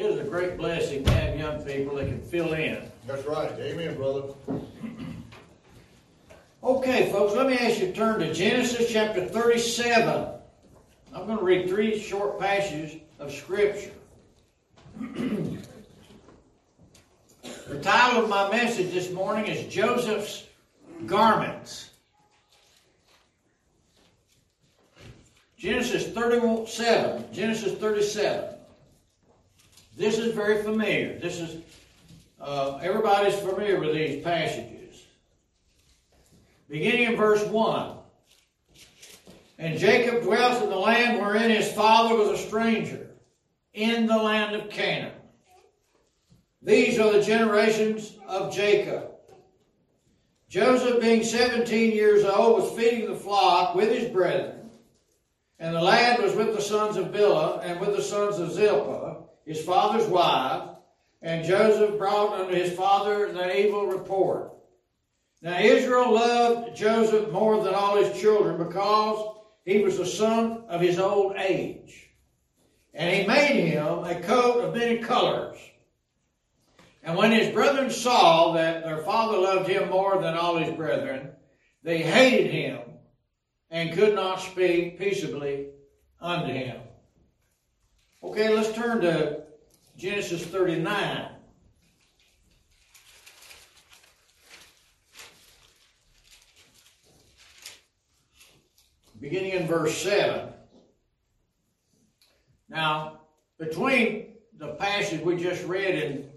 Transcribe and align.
It 0.00 0.06
is 0.06 0.18
a 0.18 0.24
great 0.24 0.56
blessing 0.56 1.04
to 1.04 1.10
have 1.10 1.38
young 1.38 1.62
people 1.62 1.96
that 1.96 2.06
can 2.06 2.22
fill 2.22 2.54
in. 2.54 2.90
That's 3.06 3.26
right. 3.26 3.52
Amen, 3.58 3.96
brother. 3.96 4.32
Okay, 6.64 7.12
folks, 7.12 7.34
let 7.34 7.46
me 7.46 7.58
ask 7.58 7.80
you 7.80 7.88
to 7.88 7.92
turn 7.92 8.18
to 8.20 8.32
Genesis 8.32 8.90
chapter 8.90 9.26
37. 9.26 10.26
I'm 11.14 11.26
going 11.26 11.36
to 11.36 11.44
read 11.44 11.68
three 11.68 12.00
short 12.00 12.40
passages 12.40 12.98
of 13.18 13.30
Scripture. 13.30 13.90
the 15.00 15.58
title 17.82 18.22
of 18.24 18.30
my 18.30 18.48
message 18.50 18.94
this 18.94 19.10
morning 19.10 19.48
is 19.48 19.70
Joseph's 19.70 20.46
Garments. 21.04 21.90
Genesis 25.58 26.08
37. 26.08 27.34
Genesis 27.34 27.74
37. 27.74 28.59
This 30.00 30.16
is 30.16 30.32
very 30.32 30.62
familiar. 30.62 31.18
This 31.18 31.40
is, 31.40 31.62
uh, 32.40 32.78
everybody's 32.82 33.38
familiar 33.38 33.78
with 33.78 33.92
these 33.92 34.24
passages. 34.24 35.04
Beginning 36.70 37.08
in 37.08 37.16
verse 37.16 37.44
1. 37.44 37.98
And 39.58 39.78
Jacob 39.78 40.22
dwelt 40.22 40.62
in 40.62 40.70
the 40.70 40.76
land 40.76 41.20
wherein 41.20 41.50
his 41.50 41.70
father 41.72 42.14
was 42.14 42.30
a 42.30 42.38
stranger, 42.38 43.10
in 43.74 44.06
the 44.06 44.16
land 44.16 44.56
of 44.56 44.70
Canaan. 44.70 45.12
These 46.62 46.98
are 46.98 47.12
the 47.12 47.22
generations 47.22 48.16
of 48.26 48.54
Jacob. 48.54 49.10
Joseph, 50.48 51.02
being 51.02 51.22
17 51.22 51.92
years 51.92 52.24
old, 52.24 52.62
was 52.62 52.72
feeding 52.72 53.06
the 53.06 53.20
flock 53.20 53.74
with 53.74 53.92
his 53.92 54.10
brethren. 54.10 54.70
And 55.58 55.76
the 55.76 55.82
lad 55.82 56.22
was 56.22 56.34
with 56.34 56.56
the 56.56 56.62
sons 56.62 56.96
of 56.96 57.08
Bilhah 57.08 57.62
and 57.62 57.78
with 57.78 57.94
the 57.94 58.02
sons 58.02 58.38
of 58.38 58.50
Zilpah, 58.50 59.09
his 59.46 59.62
father's 59.62 60.06
wife. 60.06 60.68
And 61.22 61.44
Joseph 61.44 61.98
brought 61.98 62.40
unto 62.40 62.54
his 62.54 62.72
father 62.72 63.30
the 63.32 63.58
evil 63.58 63.86
report. 63.86 64.54
Now 65.42 65.58
Israel 65.58 66.12
loved 66.12 66.76
Joseph 66.76 67.30
more 67.30 67.62
than 67.62 67.74
all 67.74 68.02
his 68.02 68.20
children 68.20 68.58
because 68.58 69.36
he 69.64 69.82
was 69.82 69.98
the 69.98 70.06
son 70.06 70.64
of 70.68 70.80
his 70.80 70.98
old 70.98 71.36
age. 71.36 72.10
And 72.94 73.14
he 73.14 73.26
made 73.26 73.68
him 73.68 74.04
a 74.04 74.20
coat 74.20 74.64
of 74.64 74.74
many 74.74 74.98
colors. 74.98 75.56
And 77.02 77.16
when 77.16 77.32
his 77.32 77.52
brethren 77.52 77.90
saw 77.90 78.52
that 78.52 78.84
their 78.84 78.98
father 78.98 79.38
loved 79.38 79.68
him 79.68 79.88
more 79.88 80.20
than 80.20 80.36
all 80.36 80.56
his 80.58 80.74
brethren, 80.74 81.30
they 81.82 81.98
hated 81.98 82.50
him 82.50 82.80
and 83.70 83.92
could 83.92 84.14
not 84.14 84.40
speak 84.40 84.98
peaceably 84.98 85.68
unto 86.20 86.52
him. 86.52 86.79
Okay, 88.22 88.54
let's 88.54 88.72
turn 88.72 89.00
to 89.00 89.42
Genesis 89.96 90.44
39. 90.46 91.30
beginning 99.20 99.52
in 99.52 99.66
verse 99.66 99.96
7. 99.98 100.48
Now, 102.68 103.20
between 103.58 104.34
the 104.56 104.68
passage 104.74 105.20
we 105.20 105.36
just 105.36 105.64
read 105.66 105.94
in 105.94 106.30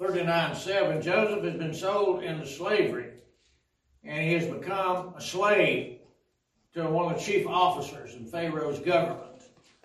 39 0.00 0.56
7, 0.56 1.02
Joseph 1.02 1.44
has 1.44 1.54
been 1.54 1.74
sold 1.74 2.24
into 2.24 2.46
slavery 2.46 3.10
and 4.02 4.22
he 4.22 4.32
has 4.32 4.46
become 4.46 5.14
a 5.16 5.20
slave 5.20 5.98
to 6.72 6.88
one 6.88 7.12
of 7.12 7.18
the 7.18 7.24
chief 7.24 7.46
officers 7.46 8.14
in 8.14 8.26
Pharaoh's 8.26 8.80
government, 8.80 9.33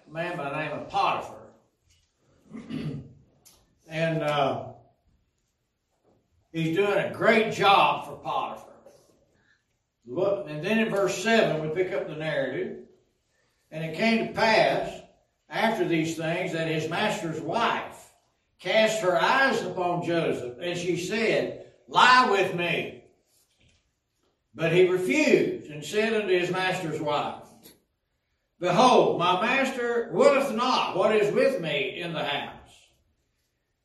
a 0.10 0.14
man 0.14 0.38
by 0.38 0.50
the 0.50 0.56
name 0.58 0.72
of 0.72 0.90
Potiphar. 0.90 1.36
and 3.88 4.24
uh, 4.24 4.64
he's 6.52 6.76
doing 6.76 6.98
a 6.98 7.14
great 7.14 7.54
job 7.54 8.08
for 8.08 8.16
Potiphar. 8.16 8.66
Look, 10.08 10.48
and 10.50 10.64
then 10.64 10.80
in 10.80 10.90
verse 10.90 11.16
7, 11.24 11.62
we 11.62 11.76
pick 11.76 11.94
up 11.94 12.08
the 12.08 12.16
narrative. 12.16 12.78
And 13.72 13.84
it 13.84 13.96
came 13.96 14.28
to 14.28 14.34
pass 14.34 15.00
after 15.48 15.88
these 15.88 16.18
things 16.18 16.54
that 16.54 16.68
his 16.68 16.90
master's 16.90 17.40
wife 17.40 18.12
cast 18.60 19.02
her 19.02 19.16
eyes 19.16 19.62
upon 19.62 20.04
Joseph, 20.04 20.58
and 20.60 20.78
she 20.78 20.98
said, 20.98 21.68
Lie 21.88 22.30
with 22.32 22.56
me. 22.56 23.04
But 24.56 24.74
he 24.74 24.90
refused 24.90 25.70
and 25.70 25.86
said 25.86 26.14
unto 26.14 26.28
his 26.38 26.52
master's 26.52 27.00
wife, 27.00 27.44
Behold, 28.60 29.20
my 29.20 29.42
master 29.42 30.10
willeth 30.12 30.54
not 30.54 30.98
what 30.98 31.16
is 31.16 31.34
with 31.34 31.62
me 31.62 32.00
in 32.02 32.14
the 32.14 32.24
house. 32.24 32.56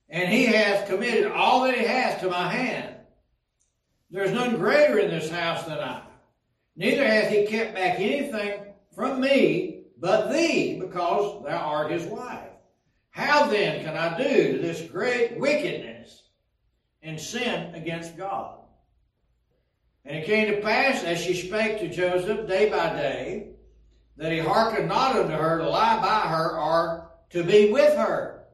And 0.09 0.29
he 0.29 0.47
hath 0.47 0.89
committed 0.89 1.31
all 1.31 1.65
that 1.65 1.77
he 1.77 1.85
hath 1.85 2.21
to 2.21 2.29
my 2.29 2.49
hand. 2.49 2.97
There 4.11 4.25
is 4.25 4.33
none 4.33 4.57
greater 4.57 4.99
in 4.99 5.11
this 5.11 5.31
house 5.31 5.65
than 5.65 5.79
I. 5.79 6.03
Neither 6.77 7.07
hath 7.07 7.31
he 7.31 7.47
kept 7.47 7.75
back 7.75 8.01
anything 8.01 8.61
from 8.95 9.21
me 9.21 9.83
but 9.97 10.31
thee, 10.31 10.79
because 10.79 11.45
thou 11.45 11.57
art 11.57 11.91
his 11.91 12.05
wife. 12.05 12.51
How 13.11 13.47
then 13.47 13.85
can 13.85 13.97
I 13.97 14.19
do 14.19 14.59
this 14.61 14.83
great 14.91 15.39
wickedness 15.39 16.25
and 17.03 17.19
sin 17.19 17.75
against 17.75 18.17
God? 18.17 18.59
And 20.05 20.17
it 20.17 20.27
came 20.27 20.49
to 20.49 20.61
pass, 20.61 21.05
as 21.05 21.23
she 21.23 21.35
spake 21.35 21.79
to 21.79 21.89
Joseph 21.89 22.47
day 22.49 22.69
by 22.69 22.91
day, 22.91 23.49
that 24.17 24.33
he 24.33 24.39
hearkened 24.39 24.89
not 24.89 25.17
unto 25.17 25.35
her 25.35 25.59
to 25.59 25.69
lie 25.69 26.01
by 26.01 26.29
her 26.29 26.59
or 26.59 27.11
to 27.31 27.43
be 27.43 27.73
with 27.73 27.97
her. 27.97 28.45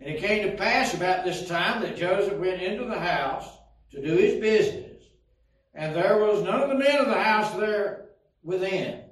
And 0.00 0.10
it 0.10 0.20
came 0.20 0.48
to 0.48 0.56
pass 0.56 0.94
about 0.94 1.24
this 1.24 1.48
time 1.48 1.82
that 1.82 1.96
Joseph 1.96 2.38
went 2.38 2.62
into 2.62 2.84
the 2.84 2.98
house 2.98 3.48
to 3.90 4.02
do 4.02 4.14
his 4.16 4.40
business. 4.40 5.02
And 5.74 5.94
there 5.94 6.18
was 6.18 6.42
none 6.42 6.60
of 6.60 6.68
the 6.68 6.74
men 6.74 6.98
of 6.98 7.06
the 7.06 7.20
house 7.20 7.54
there 7.54 8.06
within. 8.42 9.02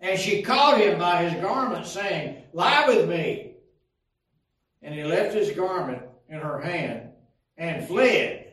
And 0.00 0.18
she 0.18 0.42
caught 0.42 0.80
him 0.80 0.98
by 0.98 1.24
his 1.24 1.40
garment, 1.40 1.86
saying, 1.86 2.42
Lie 2.52 2.86
with 2.88 3.08
me. 3.08 3.52
And 4.82 4.94
he 4.94 5.04
left 5.04 5.34
his 5.34 5.50
garment 5.52 6.02
in 6.28 6.38
her 6.38 6.60
hand 6.60 7.10
and 7.56 7.86
fled 7.86 8.52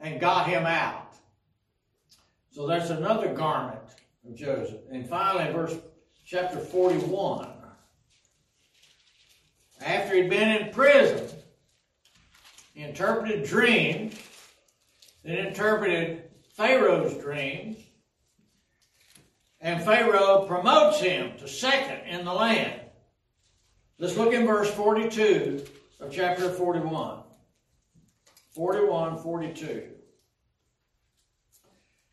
and 0.00 0.20
got 0.20 0.48
him 0.48 0.64
out. 0.64 1.14
So 2.50 2.66
that's 2.66 2.90
another 2.90 3.32
garment 3.34 3.82
of 4.28 4.36
Joseph. 4.36 4.80
And 4.90 5.08
finally, 5.08 5.52
verse 5.52 5.76
chapter 6.24 6.58
41. 6.58 7.48
After 9.80 10.16
he'd 10.16 10.30
been 10.30 10.62
in 10.62 10.72
prison, 10.72 11.28
he 12.74 12.82
interpreted 12.82 13.44
dreams, 13.44 14.14
then 15.24 15.46
interpreted 15.46 16.24
Pharaoh's 16.56 17.14
dreams, 17.22 17.78
and 19.60 19.82
Pharaoh 19.84 20.46
promotes 20.46 21.00
him 21.00 21.36
to 21.38 21.48
second 21.48 22.06
in 22.06 22.24
the 22.24 22.32
land. 22.32 22.80
Let's 23.98 24.16
look 24.16 24.32
in 24.32 24.46
verse 24.46 24.70
42 24.70 25.64
of 26.00 26.12
chapter 26.12 26.50
41. 26.50 27.22
41, 28.50 29.18
42. 29.18 29.97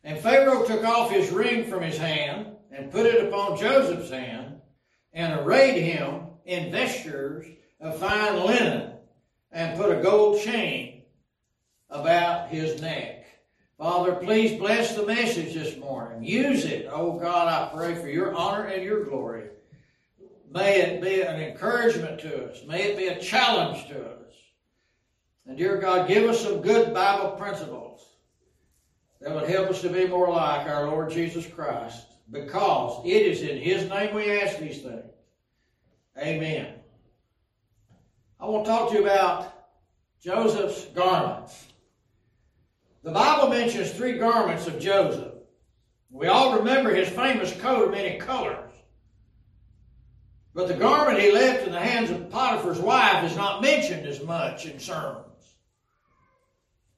And 0.06 0.16
Pharaoh 0.20 0.64
took 0.64 0.84
off 0.84 1.10
his 1.10 1.32
ring 1.32 1.64
from 1.64 1.82
his 1.82 1.98
hand 1.98 2.46
and 2.70 2.92
put 2.92 3.06
it 3.06 3.26
upon 3.26 3.58
Joseph's 3.58 4.10
hand 4.10 4.60
and 5.12 5.40
arrayed 5.40 5.82
him 5.82 6.28
in 6.44 6.70
vestures 6.70 7.44
of 7.80 7.98
fine 7.98 8.38
linen 8.46 8.92
and 9.50 9.76
put 9.76 9.90
a 9.90 10.00
gold 10.00 10.40
chain 10.42 11.02
about 11.90 12.50
his 12.50 12.80
neck. 12.80 13.26
Father, 13.78 14.14
please 14.14 14.56
bless 14.56 14.94
the 14.94 15.04
message 15.04 15.54
this 15.54 15.76
morning. 15.76 16.22
Use 16.22 16.64
it. 16.66 16.88
Oh 16.88 17.18
God, 17.18 17.48
I 17.48 17.74
pray 17.76 17.96
for 17.96 18.08
your 18.08 18.32
honor 18.32 18.66
and 18.66 18.84
your 18.84 19.06
glory. 19.06 19.48
May 20.48 20.82
it 20.82 21.02
be 21.02 21.22
an 21.22 21.42
encouragement 21.42 22.20
to 22.20 22.46
us. 22.46 22.62
May 22.64 22.84
it 22.84 22.96
be 22.96 23.08
a 23.08 23.18
challenge 23.18 23.88
to 23.88 24.00
us. 24.00 24.32
And 25.46 25.58
dear 25.58 25.78
God, 25.78 26.06
give 26.06 26.30
us 26.30 26.40
some 26.40 26.62
good 26.62 26.94
Bible 26.94 27.32
principles 27.32 28.15
that 29.26 29.34
would 29.34 29.50
help 29.50 29.68
us 29.70 29.80
to 29.80 29.88
be 29.88 30.06
more 30.06 30.30
like 30.30 30.68
our 30.68 30.86
Lord 30.86 31.10
Jesus 31.10 31.48
Christ 31.48 32.06
because 32.30 33.04
it 33.04 33.26
is 33.26 33.42
in 33.42 33.58
His 33.58 33.88
name 33.88 34.14
we 34.14 34.40
ask 34.40 34.56
these 34.60 34.82
things. 34.82 35.10
Amen. 36.16 36.74
I 38.38 38.46
want 38.46 38.64
to 38.64 38.70
talk 38.70 38.90
to 38.90 38.94
you 38.94 39.02
about 39.02 39.52
Joseph's 40.22 40.84
garments. 40.94 41.66
The 43.02 43.10
Bible 43.10 43.48
mentions 43.48 43.90
three 43.90 44.16
garments 44.16 44.68
of 44.68 44.78
Joseph. 44.78 45.34
We 46.08 46.28
all 46.28 46.58
remember 46.58 46.94
his 46.94 47.08
famous 47.08 47.52
coat 47.60 47.82
of 47.84 47.90
many 47.90 48.18
colors. 48.18 48.70
But 50.54 50.68
the 50.68 50.74
garment 50.74 51.18
he 51.18 51.32
left 51.32 51.66
in 51.66 51.72
the 51.72 51.80
hands 51.80 52.10
of 52.10 52.30
Potiphar's 52.30 52.78
wife 52.78 53.24
is 53.28 53.36
not 53.36 53.60
mentioned 53.60 54.06
as 54.06 54.22
much 54.22 54.66
in 54.66 54.78
sermons. 54.78 55.26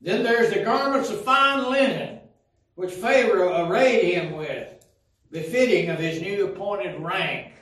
Then 0.02 0.22
there's 0.22 0.52
the 0.52 0.62
garments 0.62 1.08
of 1.08 1.24
fine 1.24 1.70
linen, 1.70 2.17
which 2.78 2.92
Pharaoh 2.92 3.66
arrayed 3.66 4.14
him 4.14 4.36
with, 4.36 4.86
befitting 5.32 5.90
of 5.90 5.98
his 5.98 6.22
new 6.22 6.44
appointed 6.44 7.02
rank. 7.02 7.52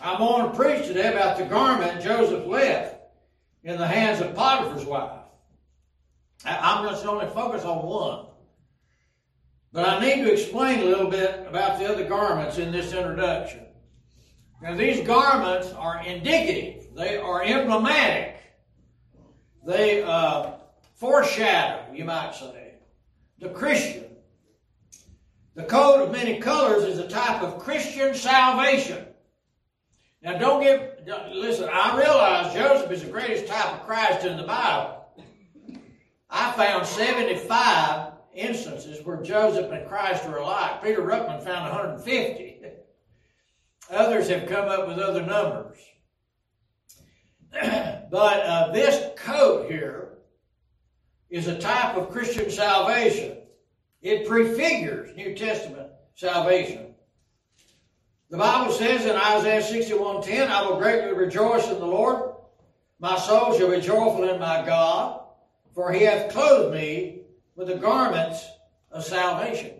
I'm 0.00 0.18
going 0.18 0.48
to 0.48 0.56
preach 0.56 0.86
today 0.86 1.12
about 1.12 1.36
the 1.36 1.44
garment 1.44 2.00
Joseph 2.00 2.46
left 2.46 3.00
in 3.64 3.76
the 3.78 3.86
hands 3.88 4.20
of 4.20 4.32
Potiphar's 4.36 4.84
wife. 4.84 5.24
I'm 6.44 6.88
just 6.88 7.02
going 7.04 7.18
to 7.18 7.26
only 7.26 7.34
focus 7.34 7.64
on 7.64 7.84
one. 7.84 8.26
But 9.72 9.88
I 9.88 9.98
need 9.98 10.22
to 10.22 10.32
explain 10.32 10.78
a 10.78 10.84
little 10.84 11.10
bit 11.10 11.44
about 11.48 11.80
the 11.80 11.92
other 11.92 12.04
garments 12.04 12.58
in 12.58 12.70
this 12.70 12.92
introduction. 12.92 13.66
Now, 14.62 14.76
these 14.76 15.04
garments 15.04 15.72
are 15.72 16.00
indicative, 16.04 16.94
they 16.94 17.16
are 17.16 17.42
emblematic, 17.42 18.36
they 19.66 20.04
uh, 20.04 20.52
foreshadow, 20.94 21.92
you 21.92 22.04
might 22.04 22.36
say, 22.36 22.69
the 23.40 23.48
Christian. 23.48 24.04
The 25.54 25.64
coat 25.64 26.02
of 26.02 26.12
many 26.12 26.38
colors 26.38 26.84
is 26.84 26.98
a 26.98 27.08
type 27.08 27.42
of 27.42 27.58
Christian 27.58 28.14
salvation. 28.14 29.06
Now, 30.22 30.38
don't 30.38 30.62
get, 30.62 31.06
listen, 31.32 31.68
I 31.72 31.98
realize 31.98 32.54
Joseph 32.54 32.90
is 32.92 33.02
the 33.02 33.10
greatest 33.10 33.46
type 33.46 33.72
of 33.72 33.86
Christ 33.86 34.26
in 34.26 34.36
the 34.36 34.44
Bible. 34.44 35.06
I 36.28 36.52
found 36.52 36.86
75 36.86 38.12
instances 38.34 39.04
where 39.04 39.20
Joseph 39.22 39.72
and 39.72 39.88
Christ 39.88 40.24
are 40.26 40.36
alike. 40.36 40.82
Peter 40.82 41.02
Ruckman 41.02 41.42
found 41.42 41.70
150. 41.72 42.58
Others 43.90 44.28
have 44.28 44.48
come 44.48 44.68
up 44.68 44.86
with 44.86 44.98
other 44.98 45.22
numbers. 45.22 45.78
but 47.52 48.40
uh, 48.40 48.70
this 48.72 49.10
coat 49.16 49.68
here 49.68 50.09
is 51.30 51.46
a 51.46 51.58
type 51.58 51.96
of 51.96 52.10
Christian 52.10 52.50
salvation. 52.50 53.38
It 54.02 54.26
prefigures 54.26 55.14
New 55.16 55.34
Testament 55.34 55.88
salvation. 56.14 56.94
The 58.30 58.36
Bible 58.36 58.72
says 58.72 59.06
in 59.06 59.16
Isaiah 59.16 59.62
61:10, 59.62 60.48
I 60.48 60.62
will 60.62 60.78
greatly 60.78 61.12
rejoice 61.12 61.68
in 61.68 61.78
the 61.78 61.86
Lord. 61.86 62.34
My 62.98 63.18
soul 63.18 63.56
shall 63.56 63.70
be 63.70 63.80
joyful 63.80 64.28
in 64.28 64.38
my 64.38 64.64
God, 64.64 65.22
for 65.74 65.92
he 65.92 66.04
hath 66.04 66.32
clothed 66.32 66.74
me 66.74 67.22
with 67.56 67.68
the 67.68 67.76
garments 67.76 68.46
of 68.90 69.04
salvation. 69.04 69.72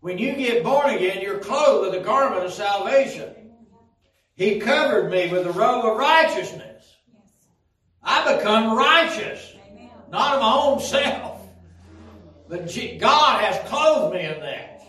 When 0.00 0.18
you 0.18 0.34
get 0.34 0.62
born 0.62 0.90
again, 0.90 1.20
you're 1.20 1.38
clothed 1.38 1.82
with 1.82 1.92
the 1.92 2.06
garment 2.06 2.44
of 2.44 2.52
salvation. 2.52 3.34
He 4.34 4.60
covered 4.60 5.10
me 5.10 5.30
with 5.30 5.44
the 5.44 5.52
robe 5.52 5.84
of 5.84 5.96
righteousness. 5.96 6.96
I 8.02 8.36
become 8.36 8.76
righteous, 8.76 9.55
not 10.10 10.34
of 10.34 10.40
my 10.40 10.52
own 10.52 10.80
self, 10.80 11.40
but 12.48 12.66
God 12.98 13.40
has 13.42 13.68
clothed 13.68 14.14
me 14.14 14.24
in 14.24 14.40
that. 14.40 14.82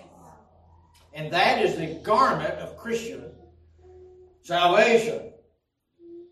And 1.14 1.34
that 1.34 1.64
is 1.64 1.76
the 1.76 2.00
garment 2.04 2.54
of 2.56 2.78
Christian 2.78 3.32
salvation. 4.44 5.32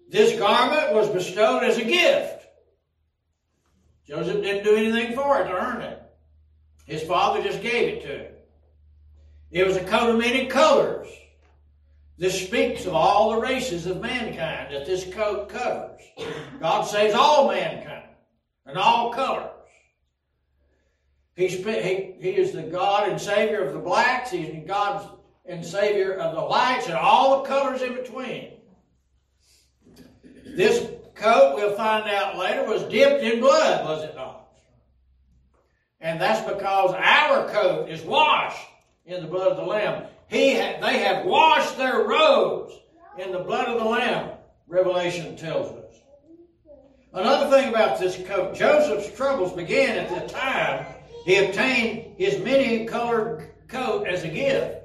This 0.10 0.38
garment 0.38 0.94
was 0.94 1.10
bestowed 1.10 1.64
as 1.64 1.78
a 1.78 1.84
gift. 1.84 2.46
Joseph 4.08 4.44
didn't 4.44 4.64
do 4.64 4.76
anything 4.76 5.16
for 5.16 5.42
it 5.42 5.46
to 5.46 5.54
earn 5.54 5.82
it. 5.82 6.02
His 6.86 7.02
father 7.02 7.42
just 7.42 7.64
gave 7.64 7.96
it 7.96 8.02
to 8.04 8.08
him. 8.08 8.32
It 9.50 9.66
was 9.66 9.78
a 9.78 9.84
coat 9.84 10.12
of 10.12 10.20
many 10.20 10.46
colors. 10.46 11.08
This 12.18 12.46
speaks 12.46 12.86
of 12.86 12.94
all 12.94 13.32
the 13.32 13.42
races 13.42 13.88
of 13.88 14.00
mankind 14.00 14.74
that 14.74 14.86
this 14.86 15.12
coat 15.12 15.50
covers. 15.50 16.02
God 16.60 16.84
saves 16.84 17.16
all 17.16 17.48
mankind 17.48 17.95
and 18.66 18.78
all 18.78 19.14
colors. 19.14 19.52
He, 21.36 21.48
he, 21.48 22.16
he 22.20 22.30
is 22.30 22.54
the 22.54 22.64
God 22.64 23.10
and 23.10 23.20
Savior 23.20 23.66
of 23.66 23.74
the 23.74 23.80
blacks. 23.80 24.32
He's 24.32 24.48
the 24.48 24.62
God 24.62 25.10
and 25.46 25.66
Savior 25.66 26.14
of 26.14 26.34
the 26.36 26.42
whites 26.42 26.88
and 26.88 26.96
all 26.96 27.42
the 27.42 27.50
colors 27.50 27.82
in 27.82 27.94
between. 27.94 28.54
This 30.46 30.90
coat, 31.14 31.56
we'll 31.56 31.76
find 31.76 32.10
out 32.10 32.38
later, 32.38 32.64
was 32.64 32.84
dipped 32.84 33.22
in 33.22 33.42
blood, 33.42 33.86
was 33.86 34.04
it 34.04 34.16
not? 34.16 34.48
And 36.00 36.22
that's 36.22 36.42
because 36.48 36.94
our 36.94 37.50
coat 37.50 37.90
is 37.90 38.02
washed 38.02 38.68
in 39.06 39.22
the 39.22 39.28
blood 39.28 39.50
of 39.50 39.58
the 39.58 39.64
Lamb. 39.64 40.06
He 40.28 40.56
ha- 40.56 40.78
they 40.82 41.00
have 41.00 41.26
washed 41.26 41.78
their 41.78 42.08
robes 42.08 42.74
in 43.18 43.32
the 43.32 43.40
blood 43.40 43.68
of 43.68 43.80
the 43.80 43.90
Lamb, 43.90 44.32
Revelation 44.68 45.36
tells 45.36 45.72
us. 45.72 45.96
Another 47.16 47.50
thing 47.50 47.70
about 47.70 47.98
this 47.98 48.22
coat, 48.28 48.54
Joseph's 48.54 49.16
troubles 49.16 49.54
began 49.54 49.98
at 49.98 50.10
the 50.10 50.28
time 50.28 50.86
he 51.24 51.38
obtained 51.38 52.18
his 52.18 52.40
many 52.40 52.86
colored 52.86 53.54
coat 53.70 54.06
as 54.06 54.26
a 54.26 54.28
gift. 54.28 54.84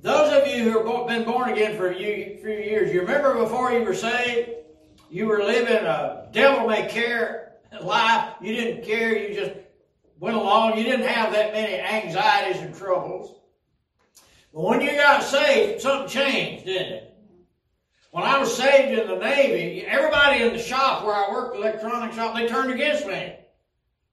Those 0.00 0.32
of 0.32 0.48
you 0.48 0.64
who 0.64 0.96
have 0.96 1.06
been 1.06 1.24
born 1.24 1.50
again 1.50 1.76
for 1.76 1.90
a 1.90 1.94
few 1.94 2.06
years, 2.06 2.90
you 2.90 3.02
remember 3.02 3.34
before 3.34 3.70
you 3.70 3.84
were 3.84 3.94
saved, 3.94 4.48
you 5.10 5.26
were 5.26 5.42
living 5.44 5.84
a 5.84 6.28
devil 6.32 6.66
may 6.66 6.88
care 6.88 7.52
life. 7.82 8.34
You 8.40 8.56
didn't 8.56 8.84
care. 8.84 9.16
You 9.18 9.34
just 9.34 9.52
went 10.18 10.36
along. 10.36 10.78
You 10.78 10.84
didn't 10.84 11.06
have 11.06 11.34
that 11.34 11.52
many 11.52 11.74
anxieties 11.80 12.62
and 12.62 12.74
troubles. 12.74 13.36
But 14.54 14.62
when 14.62 14.80
you 14.80 14.92
got 14.92 15.22
saved, 15.22 15.82
something 15.82 16.08
changed, 16.08 16.64
didn't 16.64 16.92
it? 16.94 17.09
When 18.10 18.24
I 18.24 18.38
was 18.38 18.56
saved 18.56 18.98
in 18.98 19.06
the 19.06 19.16
Navy, 19.16 19.86
everybody 19.86 20.42
in 20.42 20.52
the 20.52 20.58
shop 20.58 21.04
where 21.04 21.14
I 21.14 21.30
worked, 21.30 21.54
the 21.54 21.60
electronic 21.60 22.12
shop, 22.12 22.34
they 22.34 22.48
turned 22.48 22.72
against 22.72 23.06
me. 23.06 23.36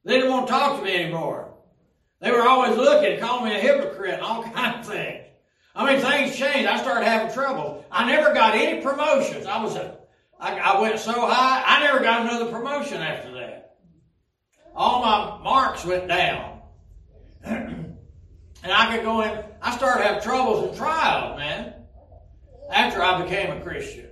They 0.04 0.18
didn't 0.18 0.32
want 0.32 0.48
to 0.48 0.54
talk 0.54 0.80
to 0.80 0.86
me 0.86 0.96
anymore. 0.96 1.54
They 2.22 2.32
were 2.32 2.48
always 2.48 2.78
looking, 2.78 3.20
calling 3.20 3.50
me 3.50 3.56
a 3.56 3.60
hypocrite 3.60 4.14
and 4.14 4.22
all 4.22 4.44
kinds 4.54 4.88
of 4.88 4.94
things. 4.94 5.26
I 5.76 5.92
mean, 5.92 6.02
things 6.02 6.36
changed. 6.36 6.68
I 6.68 6.82
started 6.82 7.06
having 7.06 7.34
trouble. 7.34 7.86
I 7.92 8.06
never 8.06 8.34
got 8.34 8.56
any 8.56 8.82
promotions. 8.82 9.46
I 9.46 9.62
was 9.64 9.76
a, 9.76 9.98
I, 10.40 10.58
I 10.58 10.82
went 10.82 11.00
so 11.00 11.14
high, 11.14 11.64
I 11.66 11.82
never 11.82 12.00
got 12.00 12.22
another 12.22 12.52
promotion 12.52 13.02
after 13.02 13.32
that. 13.34 13.78
All 14.76 15.02
my 15.02 15.44
marks 15.44 15.86
went 15.86 16.08
down. 16.08 16.62
and 17.44 17.98
I 18.64 18.96
could 18.96 19.04
go 19.04 19.22
in, 19.22 19.44
I 19.62 19.76
started 19.76 20.04
having 20.04 20.22
troubles 20.22 20.68
and 20.68 20.78
trials, 20.78 21.38
man, 21.38 21.74
after 22.72 23.02
I 23.02 23.24
became 23.24 23.52
a 23.52 23.62
Christian. 23.62 24.10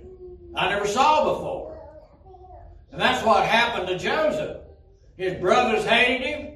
I 0.54 0.68
never 0.70 0.86
saw 0.86 1.34
before. 1.34 1.78
And 2.92 3.00
that's 3.00 3.24
what 3.24 3.44
happened 3.44 3.88
to 3.88 3.98
Joseph. 3.98 4.58
His 5.16 5.40
brothers 5.40 5.84
hated 5.84 6.26
him. 6.26 6.52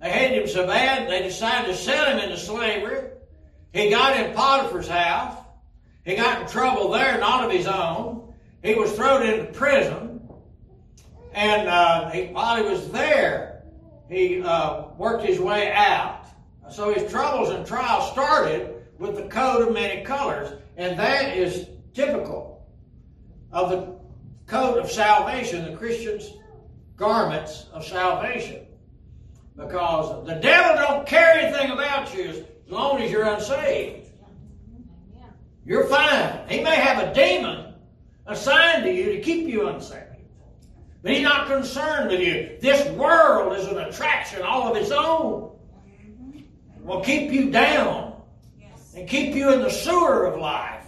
They 0.00 0.10
hated 0.10 0.42
him 0.42 0.48
so 0.48 0.66
bad 0.66 1.08
they 1.08 1.22
decided 1.22 1.68
to 1.68 1.76
sell 1.76 2.06
him 2.06 2.18
into 2.18 2.36
slavery. 2.36 3.10
He 3.72 3.90
got 3.90 4.18
in 4.18 4.34
Potiphar's 4.34 4.88
house. 4.88 5.36
He 6.04 6.16
got 6.16 6.42
in 6.42 6.48
trouble 6.48 6.90
there, 6.90 7.18
not 7.18 7.44
of 7.44 7.50
his 7.50 7.66
own. 7.66 8.34
He 8.62 8.74
was 8.74 8.92
thrown 8.92 9.22
into 9.22 9.52
prison. 9.52 10.20
And 11.32 11.68
uh, 11.68 12.10
he, 12.10 12.26
while 12.26 12.56
he 12.56 12.62
was 12.62 12.90
there, 12.90 13.64
he 14.08 14.42
uh, 14.42 14.88
worked 14.96 15.24
his 15.24 15.40
way 15.40 15.72
out. 15.72 16.26
So 16.70 16.92
his 16.92 17.10
troubles 17.10 17.50
and 17.50 17.66
trials 17.66 18.10
started 18.12 18.74
with 18.98 19.16
the 19.16 19.24
coat 19.24 19.66
of 19.66 19.74
many 19.74 20.04
colors, 20.04 20.60
and 20.76 20.98
that 20.98 21.36
is 21.36 21.68
typical 21.92 22.66
of 23.52 23.70
the 23.70 23.94
coat 24.46 24.78
of 24.78 24.90
salvation 24.90 25.70
the 25.70 25.76
Christians 25.76 26.32
garments 26.96 27.66
of 27.72 27.84
salvation. 27.84 28.66
Because 29.56 30.26
the 30.26 30.34
devil 30.34 30.76
don't 30.76 31.06
care 31.06 31.34
anything 31.34 31.70
about 31.70 32.14
you 32.14 32.24
as 32.24 32.42
long 32.68 33.00
as 33.00 33.10
you're 33.10 33.24
unsaved. 33.24 34.10
You're 35.64 35.86
fine. 35.86 36.48
He 36.48 36.60
may 36.60 36.76
have 36.76 37.02
a 37.02 37.14
demon 37.14 37.74
assigned 38.26 38.84
to 38.84 38.92
you 38.92 39.12
to 39.12 39.20
keep 39.20 39.46
you 39.46 39.68
unsaved. 39.68 40.02
But 41.02 41.12
he's 41.12 41.22
not 41.22 41.46
concerned 41.46 42.10
with 42.10 42.20
you. 42.20 42.56
This 42.60 42.88
world 42.92 43.56
is 43.56 43.66
an 43.66 43.78
attraction 43.78 44.42
all 44.42 44.70
of 44.70 44.76
its 44.76 44.90
own. 44.90 45.52
Will 46.82 47.00
keep 47.00 47.30
you 47.30 47.50
down 47.50 48.03
and 48.94 49.08
keep 49.08 49.34
you 49.34 49.52
in 49.52 49.60
the 49.60 49.70
sewer 49.70 50.24
of 50.24 50.40
life. 50.40 50.84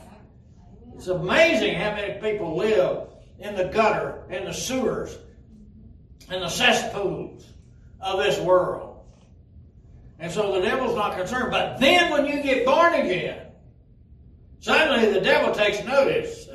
It's 0.94 1.08
amazing 1.08 1.74
how 1.74 1.92
many 1.92 2.20
people 2.20 2.56
live 2.56 3.08
in 3.38 3.54
the 3.54 3.64
gutter, 3.64 4.24
in 4.30 4.44
the 4.44 4.52
sewers, 4.52 5.16
and 6.30 6.42
the 6.42 6.48
cesspools 6.48 7.46
of 8.00 8.18
this 8.18 8.38
world. 8.40 9.04
And 10.18 10.32
so 10.32 10.52
the 10.52 10.60
devil's 10.60 10.94
not 10.94 11.16
concerned. 11.16 11.50
But 11.50 11.78
then 11.78 12.10
when 12.10 12.26
you 12.26 12.42
get 12.42 12.64
born 12.64 12.94
again, 12.94 13.48
suddenly 14.60 15.12
the 15.12 15.20
devil 15.20 15.54
takes 15.54 15.84
notice. 15.84 16.48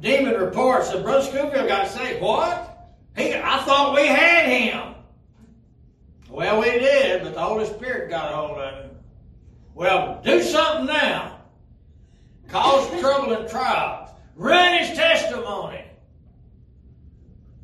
Demon 0.00 0.34
reports 0.34 0.90
that 0.90 1.02
Brother 1.02 1.24
Scofield 1.24 1.68
got 1.68 1.88
saved. 1.88 2.20
What? 2.20 2.92
He, 3.16 3.32
I 3.32 3.58
thought 3.58 3.94
we 3.94 4.06
had 4.06 4.46
him. 4.46 4.94
Well, 6.28 6.60
we 6.60 6.70
did, 6.70 7.22
but 7.22 7.34
the 7.34 7.40
Holy 7.40 7.64
Spirit 7.66 8.10
got 8.10 8.32
a 8.32 8.36
hold 8.36 8.58
of 8.58 8.74
him. 8.74 8.83
Well, 9.74 10.20
do 10.24 10.42
something 10.42 10.86
now. 10.86 11.40
Cause 12.48 12.88
trouble 13.00 13.32
and 13.32 13.48
trials. 13.48 14.10
Run 14.36 14.78
his 14.78 14.96
testimony. 14.96 15.84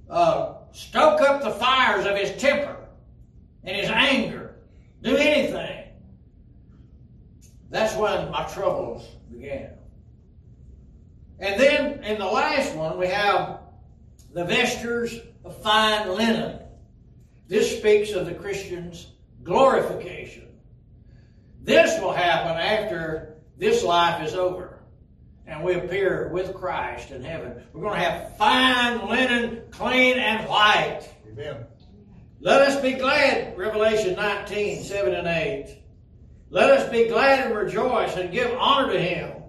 Uh, 0.09 0.55
stoke 0.73 1.21
up 1.21 1.43
the 1.43 1.53
fires 1.53 2.07
of 2.07 2.17
his 2.17 2.33
temper 2.41 2.77
and 3.63 3.77
his 3.77 3.89
anger. 3.89 4.57
Do 5.03 5.17
anything. 5.17 5.85
That's 7.71 7.95
when 7.95 8.31
my 8.33 8.45
troubles 8.49 9.07
began. 9.31 9.71
And 11.39 11.61
then 11.61 12.05
in 12.05 12.19
the 12.19 12.27
last 12.27 12.75
one, 12.75 12.99
we 12.99 13.07
have 13.07 13.61
the 14.35 14.45
vestures 14.45 15.19
of 15.45 15.57
fine 15.63 16.09
linen. 16.09 16.59
This 17.47 17.79
speaks 17.79 18.13
of 18.13 18.27
the 18.27 18.35
Christian's 18.35 19.13
glorification. 19.43 20.50
This 21.63 22.01
will 22.01 22.13
happen 22.13 22.57
after 22.57 23.37
this 23.57 23.85
life 23.85 24.27
is 24.27 24.35
over 24.35 24.81
and 25.51 25.65
we 25.65 25.75
appear 25.75 26.29
with 26.33 26.55
Christ 26.55 27.11
in 27.11 27.25
heaven. 27.25 27.61
We're 27.73 27.83
going 27.83 27.99
to 27.99 28.05
have 28.05 28.37
fine 28.37 29.09
linen, 29.09 29.63
clean 29.73 30.17
and 30.17 30.49
white. 30.49 31.09
Amen. 31.29 31.67
Let 32.41 32.63
us 32.63 32.81
be 32.81 32.93
glad, 32.93 33.59
Revelation 33.59 34.15
19, 34.15 34.85
7 34.85 35.13
and 35.13 35.27
8. 35.27 35.77
Let 36.51 36.71
us 36.71 36.89
be 36.89 37.09
glad 37.09 37.47
and 37.47 37.57
rejoice 37.57 38.17
and 38.17 38.33
give 38.33 38.53
honor 38.59 38.93
to 38.93 39.01
him. 39.01 39.43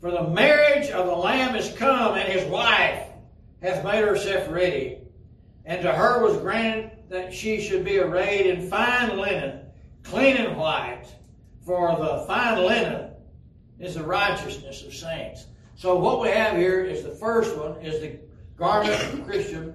For 0.00 0.10
the 0.10 0.28
marriage 0.28 0.90
of 0.90 1.06
the 1.06 1.16
Lamb 1.16 1.56
is 1.56 1.72
come, 1.72 2.14
and 2.14 2.28
his 2.28 2.48
wife 2.50 3.06
hath 3.62 3.84
made 3.84 4.04
herself 4.04 4.50
ready. 4.50 4.98
And 5.64 5.80
to 5.82 5.92
her 5.92 6.22
was 6.22 6.36
granted 6.38 6.90
that 7.08 7.32
she 7.32 7.60
should 7.60 7.84
be 7.84 7.98
arrayed 7.98 8.46
in 8.46 8.68
fine 8.68 9.16
linen, 9.16 9.60
clean 10.02 10.36
and 10.36 10.58
white. 10.58 11.06
For 11.64 11.96
the 11.96 12.24
fine 12.26 12.58
linen 12.58 13.10
is 13.78 13.94
the 13.94 14.04
righteousness 14.04 14.82
of 14.84 14.94
saints. 14.94 15.46
So 15.76 15.96
what 15.96 16.20
we 16.20 16.28
have 16.28 16.56
here 16.56 16.84
is 16.84 17.02
the 17.02 17.10
first 17.10 17.56
one 17.56 17.80
is 17.80 18.00
the 18.00 18.18
garment 18.56 19.00
of 19.12 19.26
Christian 19.26 19.74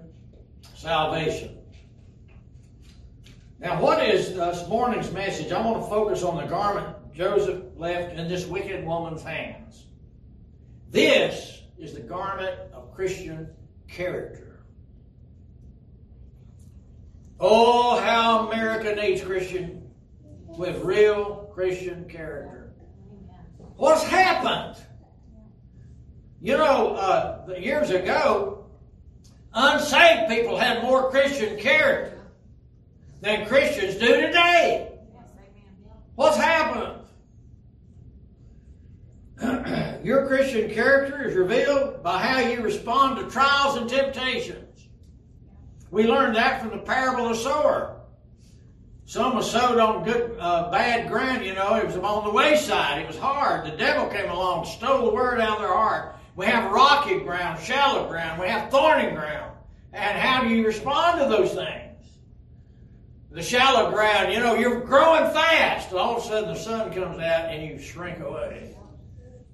salvation. 0.75 1.57
Now, 3.59 3.81
what 3.81 4.03
is 4.03 4.35
this 4.35 4.67
morning's 4.67 5.11
message? 5.11 5.51
I 5.51 5.59
want 5.61 5.81
to 5.81 5.89
focus 5.89 6.23
on 6.23 6.37
the 6.37 6.45
garment 6.45 6.95
Joseph 7.13 7.63
left 7.75 8.13
in 8.15 8.27
this 8.27 8.45
wicked 8.45 8.85
woman's 8.85 9.23
hands. 9.23 9.85
This 10.91 11.61
is 11.79 11.93
the 11.93 12.01
garment 12.01 12.55
of 12.73 12.93
Christian 12.93 13.49
character. 13.87 14.59
Oh, 17.39 17.99
how 17.99 18.47
America 18.47 18.93
needs 18.95 19.23
Christian 19.23 19.89
with 20.45 20.83
real 20.83 21.46
Christian 21.57 22.07
character. 22.07 22.69
What's 23.77 24.03
happened? 24.03 24.77
You 26.39 26.55
know, 26.55 26.93
uh, 26.93 27.55
years 27.57 27.89
ago, 27.89 28.67
unsaved 29.55 30.29
people 30.29 30.55
had 30.55 30.83
more 30.83 31.09
Christian 31.09 31.57
character 31.57 32.27
than 33.21 33.47
Christians 33.47 33.95
do 33.95 34.21
today. 34.21 34.99
What's 36.13 36.37
happened? 36.37 37.01
Your 40.05 40.27
Christian 40.27 40.69
character 40.69 41.27
is 41.27 41.35
revealed 41.35 42.03
by 42.03 42.19
how 42.19 42.37
you 42.37 42.61
respond 42.61 43.17
to 43.17 43.31
trials 43.31 43.77
and 43.77 43.89
temptations. 43.89 44.89
We 45.89 46.03
learned 46.03 46.35
that 46.35 46.61
from 46.61 46.69
the 46.69 46.85
parable 46.85 47.29
of 47.29 47.35
the 47.35 47.43
sower. 47.43 47.96
Some 49.07 49.35
was 49.35 49.49
sowed 49.49 49.79
on 49.79 50.03
good, 50.03 50.35
uh, 50.37 50.69
bad 50.69 51.07
ground, 51.07 51.45
you 51.45 51.55
know. 51.55 51.75
It 51.75 51.85
was 51.85 51.95
on 51.95 52.25
the 52.25 52.29
wayside. 52.29 53.01
It 53.01 53.07
was 53.07 53.17
hard. 53.17 53.65
The 53.65 53.77
devil 53.77 54.07
came 54.07 54.29
along, 54.29 54.65
stole 54.65 55.05
the 55.05 55.13
word 55.13 55.39
out 55.39 55.55
of 55.55 55.59
their 55.59 55.73
heart. 55.73 56.17
We 56.35 56.45
have 56.47 56.73
rocky 56.73 57.17
ground, 57.19 57.63
shallow 57.63 58.09
ground. 58.09 58.41
We 58.41 58.49
have 58.49 58.69
thorny 58.69 59.09
ground. 59.11 59.53
And 59.93 60.19
how 60.19 60.43
do 60.43 60.49
you 60.49 60.65
respond 60.65 61.21
to 61.21 61.29
those 61.29 61.53
things? 61.53 62.05
The 63.31 63.41
shallow 63.41 63.91
ground, 63.91 64.33
you 64.33 64.41
know, 64.41 64.55
you're 64.55 64.81
growing 64.81 65.31
fast. 65.31 65.93
All 65.93 66.17
of 66.17 66.23
a 66.25 66.27
sudden 66.27 66.53
the 66.53 66.59
sun 66.59 66.93
comes 66.93 67.17
out 67.19 67.45
and 67.45 67.65
you 67.65 67.79
shrink 67.79 68.19
away. 68.19 68.75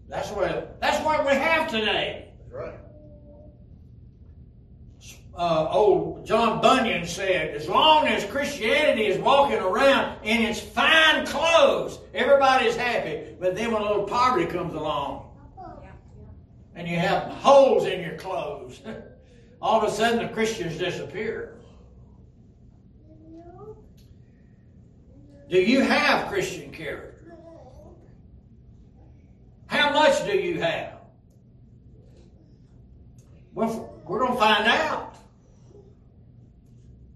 That's 0.09 0.31
what, 0.31 0.81
that's 0.81 1.05
what 1.05 1.27
we 1.27 1.33
have 1.33 1.69
today. 1.69 2.29
That's 2.39 2.53
right. 2.53 2.82
Uh, 5.35 5.67
old 5.71 6.25
John 6.25 6.61
Bunyan 6.61 7.07
said, 7.07 7.55
as 7.55 7.67
long 7.67 8.07
as 8.07 8.23
Christianity 8.25 9.07
is 9.07 9.19
walking 9.19 9.57
around 9.57 10.23
in 10.23 10.41
its 10.41 10.59
fine 10.59 11.25
clothes, 11.25 11.99
everybody's 12.13 12.75
happy. 12.75 13.35
But 13.39 13.55
then 13.55 13.71
when 13.71 13.81
a 13.81 13.85
little 13.85 14.03
poverty 14.03 14.45
comes 14.45 14.75
along, 14.75 15.31
and 16.75 16.87
you 16.87 16.97
have 16.97 17.23
holes 17.31 17.85
in 17.85 18.01
your 18.01 18.15
clothes, 18.15 18.81
all 19.61 19.81
of 19.81 19.91
a 19.91 19.91
sudden 19.91 20.25
the 20.25 20.33
Christians 20.33 20.77
disappear. 20.77 21.57
Do 25.49 25.59
you 25.59 25.81
have 25.81 26.29
Christian 26.29 26.71
character? 26.71 27.35
How 29.65 29.91
much 29.91 30.23
do 30.25 30.37
you 30.37 30.61
have? 30.61 30.99
Well, 33.53 33.99
we're 34.05 34.19
going 34.19 34.33
to 34.33 34.39
find 34.39 34.67
out. 34.67 35.12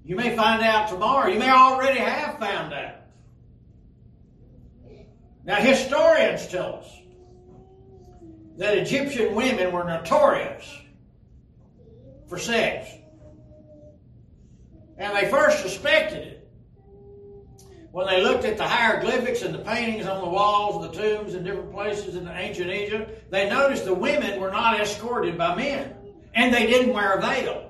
You 0.08 0.16
may 0.16 0.38
find 0.38 0.64
out 0.64 0.88
tomorrow. 0.88 1.30
You 1.30 1.38
may 1.38 1.50
already 1.50 2.00
have 2.00 2.40
found 2.40 2.74
out. 2.74 2.96
Now, 5.44 5.56
historians 5.56 6.48
tell 6.48 6.76
us 6.76 6.90
that 8.56 8.78
Egyptian 8.78 9.36
women 9.36 9.74
were 9.74 9.84
notorious 9.84 10.64
for 12.30 12.40
sex. 12.40 12.90
And 14.98 15.14
they 15.14 15.30
first 15.30 15.62
suspected 15.62 16.26
it 16.26 16.50
when 17.92 18.08
they 18.08 18.24
looked 18.24 18.46
at 18.46 18.56
the 18.56 18.64
hieroglyphics 18.64 19.42
and 19.42 19.54
the 19.54 19.60
paintings 19.60 20.08
on 20.08 20.22
the 20.22 20.30
walls 20.30 20.86
of 20.86 20.94
the 20.94 21.02
tombs 21.02 21.34
in 21.34 21.44
different 21.44 21.74
places 21.74 22.16
in 22.16 22.30
ancient 22.30 22.72
Egypt. 22.72 23.30
They 23.30 23.50
noticed 23.50 23.84
the 23.84 23.94
women 23.94 24.40
were 24.40 24.52
not 24.52 24.80
escorted 24.80 25.38
by 25.38 25.54
men, 25.56 25.94
and 26.34 26.54
they 26.54 26.66
didn't 26.66 26.94
wear 26.94 27.16
a 27.16 27.22
veil. 27.22 27.66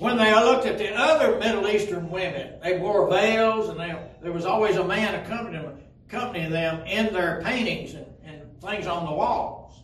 When 0.00 0.16
they 0.16 0.34
looked 0.34 0.64
at 0.64 0.78
the 0.78 0.94
other 0.98 1.38
Middle 1.38 1.68
Eastern 1.68 2.08
women, 2.08 2.54
they 2.62 2.78
wore 2.78 3.06
veils, 3.10 3.68
and 3.68 3.78
they, 3.78 3.94
there 4.22 4.32
was 4.32 4.46
always 4.46 4.76
a 4.76 4.84
man 4.84 5.14
accompanying, 5.14 5.78
accompanying 6.08 6.50
them 6.50 6.86
in 6.86 7.12
their 7.12 7.42
paintings 7.44 7.92
and, 7.92 8.06
and 8.24 8.60
things 8.62 8.86
on 8.86 9.04
the 9.04 9.12
walls. 9.12 9.82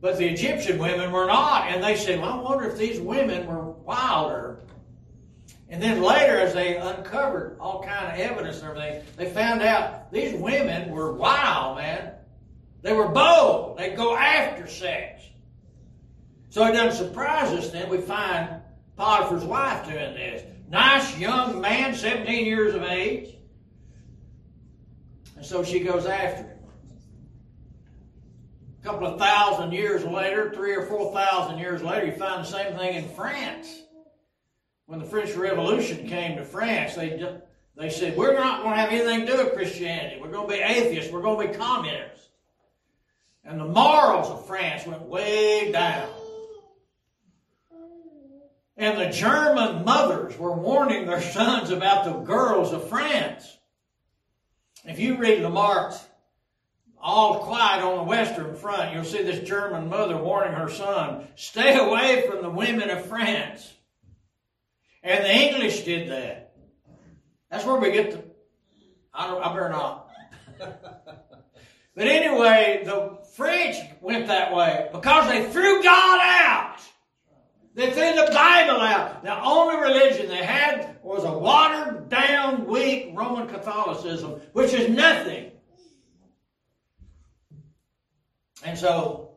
But 0.00 0.18
the 0.18 0.28
Egyptian 0.28 0.78
women 0.78 1.10
were 1.10 1.26
not, 1.26 1.66
and 1.68 1.82
they 1.82 1.96
said, 1.96 2.20
well, 2.20 2.30
I 2.30 2.42
wonder 2.42 2.70
if 2.70 2.78
these 2.78 3.00
women 3.00 3.44
were 3.48 3.70
wilder. 3.70 4.60
And 5.68 5.82
then 5.82 6.00
later, 6.00 6.38
as 6.38 6.54
they 6.54 6.76
uncovered 6.76 7.56
all 7.58 7.82
kind 7.82 8.06
of 8.06 8.20
evidence 8.20 8.60
and 8.60 8.68
everything, 8.68 9.02
they 9.16 9.30
found 9.30 9.62
out 9.62 10.12
these 10.12 10.32
women 10.32 10.90
were 10.90 11.12
wild, 11.12 11.78
man. 11.78 12.12
They 12.82 12.92
were 12.92 13.08
bold. 13.08 13.78
They'd 13.78 13.96
go 13.96 14.16
after 14.16 14.68
sex. 14.68 15.24
So 16.54 16.64
it 16.66 16.72
doesn't 16.72 17.04
surprise 17.08 17.50
us 17.50 17.70
then 17.70 17.88
we 17.88 17.98
find 17.98 18.48
Potiphar's 18.96 19.42
wife 19.42 19.86
doing 19.86 20.14
this. 20.14 20.44
Nice 20.70 21.18
young 21.18 21.60
man, 21.60 21.96
17 21.96 22.46
years 22.46 22.76
of 22.76 22.84
age. 22.84 23.34
And 25.34 25.44
so 25.44 25.64
she 25.64 25.80
goes 25.80 26.06
after 26.06 26.44
him. 26.44 26.58
A 28.80 28.84
couple 28.84 29.04
of 29.04 29.18
thousand 29.18 29.72
years 29.72 30.04
later, 30.04 30.52
three 30.54 30.76
or 30.76 30.86
four 30.86 31.12
thousand 31.12 31.58
years 31.58 31.82
later, 31.82 32.06
you 32.06 32.12
find 32.12 32.44
the 32.44 32.48
same 32.48 32.76
thing 32.76 32.94
in 32.94 33.08
France. 33.16 33.82
When 34.86 35.00
the 35.00 35.06
French 35.06 35.34
Revolution 35.34 36.06
came 36.06 36.36
to 36.36 36.44
France, 36.44 36.94
they, 36.94 37.36
they 37.76 37.90
said, 37.90 38.16
We're 38.16 38.34
not 38.34 38.62
going 38.62 38.76
to 38.76 38.80
have 38.80 38.90
anything 38.90 39.26
to 39.26 39.32
do 39.32 39.38
with 39.38 39.54
Christianity. 39.54 40.20
We're 40.22 40.30
going 40.30 40.48
to 40.48 40.54
be 40.54 40.60
atheists. 40.60 41.10
We're 41.10 41.20
going 41.20 41.48
to 41.48 41.52
be 41.52 41.58
communists. 41.58 42.28
And 43.44 43.58
the 43.58 43.66
morals 43.66 44.28
of 44.28 44.46
France 44.46 44.86
went 44.86 45.02
way 45.02 45.72
down. 45.72 46.08
And 48.76 49.00
the 49.00 49.10
German 49.10 49.84
mothers 49.84 50.36
were 50.36 50.52
warning 50.52 51.06
their 51.06 51.22
sons 51.22 51.70
about 51.70 52.04
the 52.04 52.12
girls 52.12 52.72
of 52.72 52.88
France. 52.88 53.56
If 54.84 54.98
you 54.98 55.16
read 55.16 55.42
Remarque's 55.42 56.04
All 57.00 57.44
Quiet 57.44 57.82
on 57.82 57.98
the 57.98 58.02
Western 58.02 58.56
Front, 58.56 58.92
you'll 58.92 59.04
see 59.04 59.22
this 59.22 59.48
German 59.48 59.88
mother 59.88 60.16
warning 60.16 60.54
her 60.54 60.68
son, 60.68 61.26
stay 61.36 61.78
away 61.78 62.24
from 62.28 62.42
the 62.42 62.50
women 62.50 62.90
of 62.90 63.06
France. 63.06 63.72
And 65.04 65.24
the 65.24 65.30
English 65.30 65.84
did 65.84 66.10
that. 66.10 66.56
That's 67.50 67.64
where 67.64 67.76
we 67.76 67.92
get 67.92 68.10
the, 68.10 68.24
I, 69.12 69.28
don't, 69.28 69.42
I 69.42 69.48
better 69.54 69.68
not. 69.68 70.08
but 70.58 72.06
anyway, 72.06 72.82
the 72.84 73.18
French 73.36 73.76
went 74.00 74.26
that 74.26 74.52
way 74.52 74.88
because 74.92 75.28
they 75.28 75.44
threw 75.50 75.82
God 75.82 76.20
out. 76.20 76.80
They 77.74 77.90
threw 77.90 78.14
the 78.14 78.30
Bible 78.32 78.80
out. 78.80 79.24
The 79.24 79.42
only 79.42 79.76
religion 79.76 80.28
they 80.28 80.44
had 80.44 80.96
was 81.02 81.24
a 81.24 81.32
watered 81.32 82.08
down, 82.08 82.66
weak 82.66 83.10
Roman 83.14 83.48
Catholicism, 83.48 84.40
which 84.52 84.72
is 84.72 84.88
nothing. 84.88 85.50
And 88.64 88.78
so, 88.78 89.30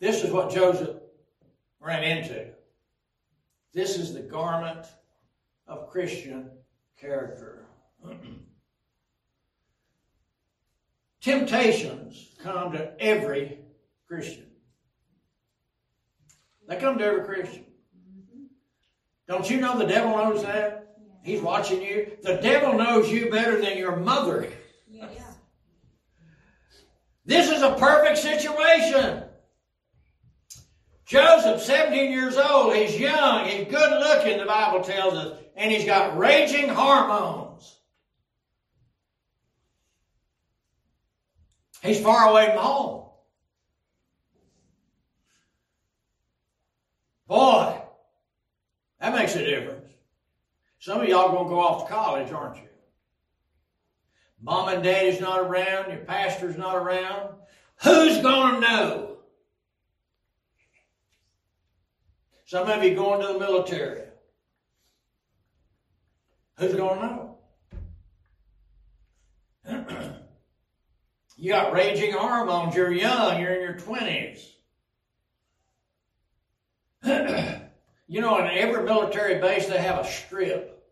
this 0.00 0.22
is 0.22 0.30
what 0.30 0.52
Joseph 0.52 0.98
ran 1.80 2.04
into. 2.04 2.48
This 3.72 3.96
is 3.96 4.12
the 4.12 4.20
garment 4.20 4.86
of 5.66 5.88
Christian 5.88 6.50
character. 7.00 7.64
Temptations 11.22 12.34
come 12.42 12.72
to 12.72 12.92
every 13.00 13.60
Christian. 14.06 14.51
They 16.68 16.76
come 16.76 16.98
to 16.98 17.04
every 17.04 17.24
Christian. 17.24 17.64
Don't 19.28 19.48
you 19.48 19.60
know 19.60 19.78
the 19.78 19.86
devil 19.86 20.16
knows 20.16 20.42
that? 20.42 20.96
He's 21.22 21.40
watching 21.40 21.82
you. 21.82 22.12
The 22.22 22.34
devil 22.36 22.74
knows 22.74 23.10
you 23.10 23.30
better 23.30 23.60
than 23.60 23.78
your 23.78 23.96
mother. 23.96 24.50
This 27.24 27.50
is 27.50 27.62
a 27.62 27.74
perfect 27.74 28.18
situation. 28.18 29.22
Joseph, 31.06 31.62
17 31.62 32.10
years 32.10 32.36
old, 32.36 32.74
he's 32.74 32.98
young, 32.98 33.44
he's 33.46 33.68
good 33.68 34.00
looking, 34.00 34.38
the 34.38 34.46
Bible 34.46 34.82
tells 34.82 35.14
us, 35.14 35.38
and 35.56 35.70
he's 35.70 35.84
got 35.84 36.16
raging 36.16 36.70
hormones. 36.70 37.78
He's 41.82 42.00
far 42.00 42.30
away 42.30 42.46
from 42.46 42.58
home. 42.58 43.11
Boy, 47.32 47.80
that 49.00 49.14
makes 49.14 49.34
a 49.36 49.42
difference. 49.42 49.88
Some 50.80 51.00
of 51.00 51.08
y'all 51.08 51.32
gonna 51.32 51.48
go 51.48 51.60
off 51.60 51.88
to 51.88 51.90
college, 51.90 52.30
aren't 52.30 52.56
you? 52.56 52.68
Mom 54.42 54.68
and 54.68 54.82
daddy's 54.82 55.18
not 55.18 55.40
around, 55.40 55.90
your 55.90 56.00
pastor's 56.00 56.58
not 56.58 56.76
around. 56.76 57.30
Who's 57.82 58.18
gonna 58.18 58.60
know? 58.60 59.16
Some 62.44 62.68
of 62.68 62.84
you 62.84 62.94
going 62.94 63.22
to 63.22 63.32
the 63.32 63.38
military. 63.38 64.02
Who's 66.58 66.74
gonna 66.74 67.38
know? 69.64 69.86
you 71.38 71.50
got 71.50 71.72
raging 71.72 72.12
hormones, 72.12 72.76
you're 72.76 72.92
young, 72.92 73.40
you're 73.40 73.54
in 73.54 73.62
your 73.62 73.78
twenties. 73.78 74.52
You 78.12 78.20
know, 78.20 78.38
in 78.38 78.46
every 78.46 78.84
military 78.84 79.40
base 79.40 79.68
they 79.68 79.78
have 79.78 79.98
a 79.98 80.06
strip 80.06 80.86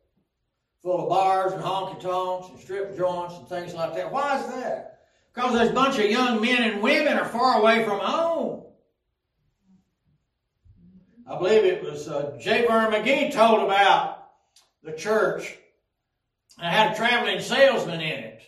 full 0.83 1.03
of 1.03 1.09
bars 1.11 1.53
and 1.53 1.63
honky 1.63 2.01
tonks 2.01 2.49
and 2.49 2.59
strip 2.59 2.97
joints 2.97 3.35
and 3.37 3.47
things 3.47 3.75
like 3.75 3.95
that. 3.95 4.11
Why 4.11 4.39
is 4.39 4.47
that? 4.55 5.03
Because 5.35 5.53
there's 5.53 5.69
a 5.69 5.75
bunch 5.75 5.99
of 5.99 6.11
young 6.11 6.41
men 6.41 6.63
and 6.63 6.83
women 6.83 7.19
are 7.19 7.27
far 7.27 7.61
away 7.61 7.85
from 7.85 8.01
home. 8.01 8.63
I 11.29 11.37
believe 11.37 11.63
it 11.63 11.85
was 11.85 12.09
uh, 12.09 12.39
J. 12.41 12.65
McGee 12.67 13.31
told 13.35 13.65
about 13.65 14.31
the 14.83 14.93
church 14.93 15.59
and 16.59 16.75
had 16.75 16.93
a 16.93 16.97
traveling 16.97 17.41
salesman 17.41 18.01
in 18.01 18.25
it. 18.25 18.43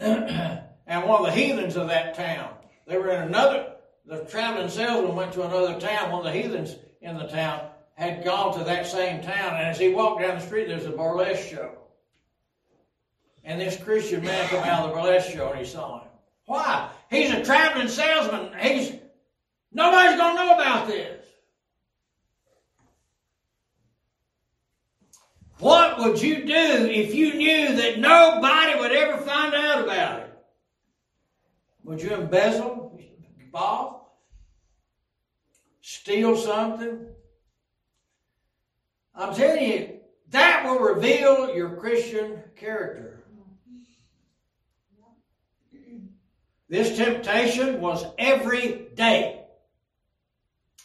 and 0.00 1.08
one 1.08 1.20
of 1.20 1.26
the 1.26 1.32
heathens 1.32 1.76
of 1.76 1.86
that 1.86 2.16
town. 2.16 2.50
They 2.88 2.98
were 2.98 3.10
in 3.10 3.22
another, 3.22 3.74
the 4.06 4.24
traveling 4.24 4.68
salesman 4.70 5.14
went 5.14 5.34
to 5.34 5.44
another 5.44 5.78
town. 5.78 6.10
One 6.10 6.26
of 6.26 6.32
the 6.32 6.40
heathens 6.40 6.74
in 7.00 7.16
the 7.16 7.26
town 7.26 7.68
had 7.94 8.24
gone 8.24 8.56
to 8.56 8.64
that 8.64 8.86
same 8.86 9.20
town, 9.22 9.56
and 9.56 9.66
as 9.66 9.78
he 9.78 9.88
walked 9.88 10.20
down 10.20 10.38
the 10.38 10.46
street, 10.46 10.68
there 10.68 10.76
was 10.76 10.86
a 10.86 10.90
burlesque 10.90 11.48
show. 11.48 11.72
And 13.42 13.60
this 13.60 13.76
Christian 13.76 14.22
man 14.22 14.48
come 14.48 14.62
out 14.62 14.84
of 14.84 14.90
the 14.90 14.96
burlesque 14.96 15.30
show 15.30 15.50
and 15.50 15.58
he 15.58 15.64
saw 15.64 16.02
him. 16.02 16.08
Why? 16.46 16.90
He's 17.10 17.30
a 17.30 17.44
traveling 17.44 17.88
salesman. 17.88 18.50
He's 18.60 18.92
nobody's 19.72 20.16
gonna 20.16 20.34
know 20.34 20.54
about 20.54 20.86
this. 20.86 21.24
What 25.58 25.98
would 25.98 26.22
you 26.22 26.44
do 26.44 26.86
if 26.90 27.14
you 27.14 27.34
knew 27.34 27.76
that 27.76 27.98
nobody 27.98 28.78
would 28.78 28.92
ever 28.92 29.18
find 29.18 29.54
out 29.54 29.82
about 29.82 30.20
it? 30.20 30.38
Would 31.84 32.00
you 32.00 32.10
embezzle, 32.10 33.00
Bob? 33.50 33.97
Steal 35.90 36.36
something? 36.36 37.06
I'm 39.14 39.34
telling 39.34 39.64
you, 39.64 40.00
that 40.28 40.66
will 40.66 40.80
reveal 40.80 41.54
your 41.54 41.76
Christian 41.76 42.42
character. 42.56 43.24
This 46.68 46.98
temptation 46.98 47.80
was 47.80 48.04
every 48.18 48.88
day, 48.96 49.46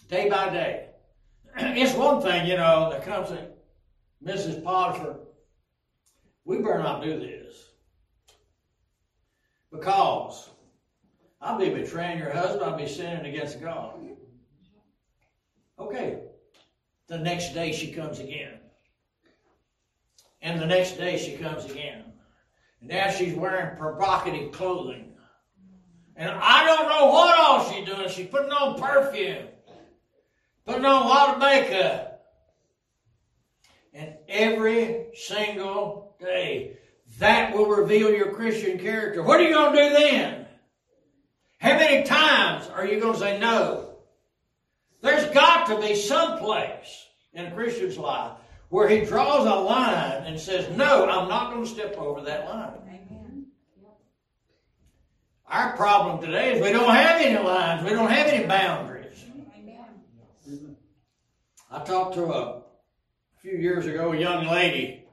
day 0.08 0.30
by 0.30 0.50
day. 0.50 0.88
It's 1.58 1.94
one 1.96 2.22
thing, 2.22 2.48
you 2.48 2.56
know, 2.56 2.90
that 2.90 3.04
comes 3.04 3.28
to 3.28 3.50
Mrs. 4.26 4.64
Potiphar, 4.64 5.20
we 6.46 6.60
better 6.60 6.80
not 6.80 7.04
do 7.04 7.20
this. 7.20 7.72
Because 9.70 10.50
I'll 11.42 11.60
be 11.60 11.68
betraying 11.72 12.20
your 12.20 12.32
husband, 12.32 12.64
I'll 12.64 12.78
be 12.78 12.88
sinning 12.88 13.26
against 13.26 13.60
God. 13.60 14.00
Okay, 15.80 16.22
the 17.08 17.18
next 17.18 17.54
day 17.54 17.72
she 17.72 17.92
comes 17.92 18.20
again. 18.20 18.60
And 20.42 20.60
the 20.60 20.66
next 20.66 20.98
day 20.98 21.18
she 21.18 21.38
comes 21.38 21.66
again. 21.66 22.04
And 22.82 22.90
now 22.90 23.10
she's 23.10 23.34
wearing 23.34 23.78
provocative 23.78 24.52
clothing. 24.52 25.14
And 26.16 26.30
I 26.30 26.66
don't 26.66 26.90
know 26.90 27.08
what 27.08 27.40
all 27.40 27.72
she's 27.72 27.88
doing. 27.88 28.10
She's 28.10 28.28
putting 28.28 28.52
on 28.52 28.80
perfume, 28.80 29.48
putting 30.66 30.86
on 30.86 31.04
a 31.04 31.08
lot 31.08 31.36
of 31.36 31.40
makeup. 31.40 32.26
And 33.94 34.16
every 34.28 35.08
single 35.16 36.16
day, 36.20 36.78
that 37.20 37.56
will 37.56 37.68
reveal 37.68 38.12
your 38.12 38.34
Christian 38.34 38.80
character. 38.80 39.24
What 39.24 39.40
are 39.40 39.44
you 39.44 39.54
going 39.54 39.74
to 39.74 39.90
do 39.90 39.90
then? 39.96 40.46
How 41.60 41.78
many 41.78 42.04
times 42.06 42.68
are 42.68 42.86
you 42.86 43.00
going 43.00 43.14
to 43.14 43.20
say 43.20 43.40
no? 43.40 43.93
There's 45.04 45.30
got 45.34 45.68
to 45.68 45.82
be 45.82 45.96
some 45.96 46.40
place 46.40 47.08
in 47.34 47.48
a 47.48 47.52
Christian's 47.52 47.98
life 47.98 48.32
where 48.70 48.88
he 48.88 49.02
draws 49.02 49.46
a 49.46 49.54
line 49.54 50.24
and 50.24 50.40
says, 50.40 50.76
No, 50.78 51.10
I'm 51.10 51.28
not 51.28 51.52
going 51.52 51.66
to 51.66 51.70
step 51.70 51.98
over 51.98 52.22
that 52.22 52.46
line. 52.46 52.72
Amen. 52.88 53.46
Our 55.46 55.76
problem 55.76 56.22
today 56.22 56.54
is 56.54 56.64
we 56.64 56.72
don't 56.72 56.96
have 56.96 57.20
any 57.20 57.38
lines, 57.38 57.84
we 57.84 57.90
don't 57.90 58.10
have 58.10 58.28
any 58.28 58.48
boundaries. 58.48 59.26
Amen. 59.60 60.78
I 61.70 61.84
talked 61.84 62.16
to 62.16 62.24
a, 62.24 62.60
a 62.60 62.62
few 63.42 63.58
years 63.58 63.86
ago 63.86 64.14
a 64.14 64.18
young 64.18 64.48
lady, 64.48 65.04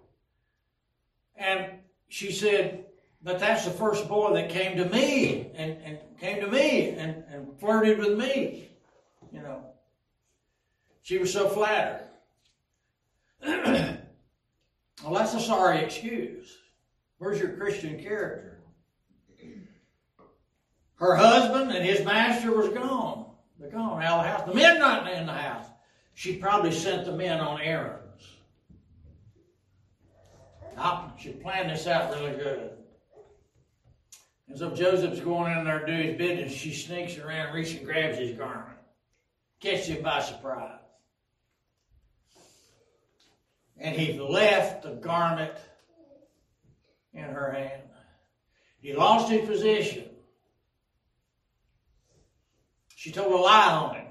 and 1.34 1.66
she 2.06 2.30
said, 2.30 2.84
But 3.24 3.40
that's 3.40 3.64
the 3.64 3.72
first 3.72 4.06
boy 4.08 4.34
that 4.34 4.50
came 4.50 4.76
to 4.76 4.84
me 4.88 5.50
and, 5.56 5.76
and 5.82 5.98
came 6.20 6.40
to 6.42 6.46
me 6.46 6.90
and, 6.90 7.24
and 7.28 7.58
flirted 7.58 7.98
with 7.98 8.16
me. 8.16 8.68
You 9.32 9.42
know. 9.42 9.69
She 11.10 11.18
was 11.18 11.32
so 11.32 11.48
flattered. 11.48 12.06
well, 13.44 13.98
that's 15.12 15.34
a 15.34 15.40
sorry 15.40 15.80
excuse. 15.80 16.56
Where's 17.18 17.40
your 17.40 17.56
Christian 17.56 18.00
character? 18.00 18.60
Her 20.94 21.16
husband 21.16 21.72
and 21.72 21.84
his 21.84 22.04
master 22.04 22.56
was 22.56 22.68
gone. 22.68 23.26
They're 23.58 23.72
gone 23.72 24.00
out 24.00 24.20
of 24.20 24.24
the 24.24 24.30
house. 24.30 24.46
The 24.46 24.54
men 24.54 24.78
not 24.78 25.10
in 25.10 25.26
the 25.26 25.32
house. 25.32 25.66
She 26.14 26.36
probably 26.36 26.70
sent 26.70 27.06
the 27.06 27.16
men 27.16 27.40
on 27.40 27.60
errands. 27.60 28.24
She 31.18 31.30
planned 31.30 31.70
this 31.70 31.88
out 31.88 32.14
really 32.14 32.36
good. 32.36 32.70
And 34.46 34.56
so 34.56 34.70
Joseph's 34.76 35.18
going 35.18 35.58
in 35.58 35.64
there 35.64 35.84
to 35.84 35.86
do 35.86 36.08
his 36.08 36.16
business. 36.16 36.52
She 36.52 36.72
sneaks 36.72 37.18
around, 37.18 37.52
reaches 37.52 37.78
and 37.78 37.84
grabs 37.84 38.16
his 38.16 38.36
garment. 38.36 38.78
Catches 39.60 39.88
him 39.88 40.04
by 40.04 40.20
surprise. 40.20 40.79
And 43.80 43.96
he 43.96 44.18
left 44.18 44.82
the 44.82 44.90
garment 44.90 45.54
in 47.14 47.24
her 47.24 47.50
hand. 47.50 47.82
He 48.80 48.92
lost 48.92 49.30
his 49.30 49.48
position. 49.48 50.04
She 52.94 53.10
told 53.10 53.32
a 53.32 53.36
lie 53.36 53.72
on 53.72 53.94
him. 53.94 54.06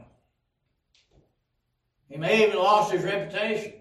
He 2.08 2.18
may 2.18 2.38
have 2.38 2.50
even 2.50 2.60
lost 2.60 2.92
his 2.92 3.04
reputation. 3.04 3.74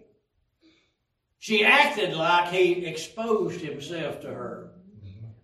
She 1.39 1.65
acted 1.65 2.15
like 2.15 2.53
he 2.53 2.85
exposed 2.85 3.61
himself 3.61 4.21
to 4.21 4.29
her. 4.29 4.73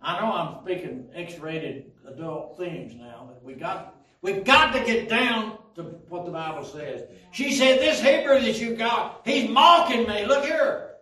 I 0.03 0.21
know 0.21 0.33
I'm 0.33 0.63
speaking 0.63 1.09
X-rated 1.15 1.93
adult 2.07 2.59
themes 2.59 2.95
now, 2.95 3.27
but 3.27 3.43
we 3.43 3.55
got 3.55 4.04
we 4.25 4.33
got 4.41 4.73
to 4.73 4.81
get 4.81 5.11
down 5.11 5.59
to 5.75 5.83
what 6.09 6.25
the 6.25 6.31
Bible 6.31 6.65
says. 6.65 7.03
She 7.31 7.53
said, 7.53 7.79
"This 7.79 8.01
Hebrew 8.01 8.41
that 8.41 8.59
you 8.59 8.75
got, 8.75 9.21
he's 9.25 9.51
mocking 9.51 10.09
me. 10.09 10.25
Look 10.25 10.47
here." 10.47 10.93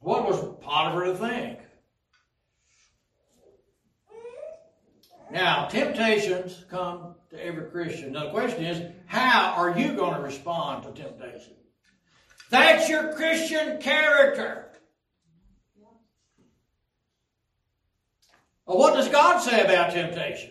What 0.00 0.28
was 0.28 0.38
Potiphar 0.60 1.04
to 1.04 1.16
think? 1.16 1.58
Now, 5.30 5.66
temptations 5.68 6.66
come 6.70 7.14
to 7.30 7.44
every 7.44 7.70
Christian. 7.70 8.12
Now, 8.12 8.24
the 8.24 8.30
question 8.30 8.64
is, 8.64 8.92
how 9.06 9.54
are 9.56 9.76
you 9.76 9.94
going 9.94 10.14
to 10.14 10.20
respond 10.20 10.84
to 10.84 11.02
temptation? 11.02 11.54
That's 12.50 12.88
your 12.88 13.14
Christian 13.14 13.80
character. 13.80 14.65
Well, 18.66 18.78
what 18.78 18.94
does 18.94 19.08
God 19.08 19.38
say 19.38 19.64
about 19.64 19.92
temptation? 19.92 20.50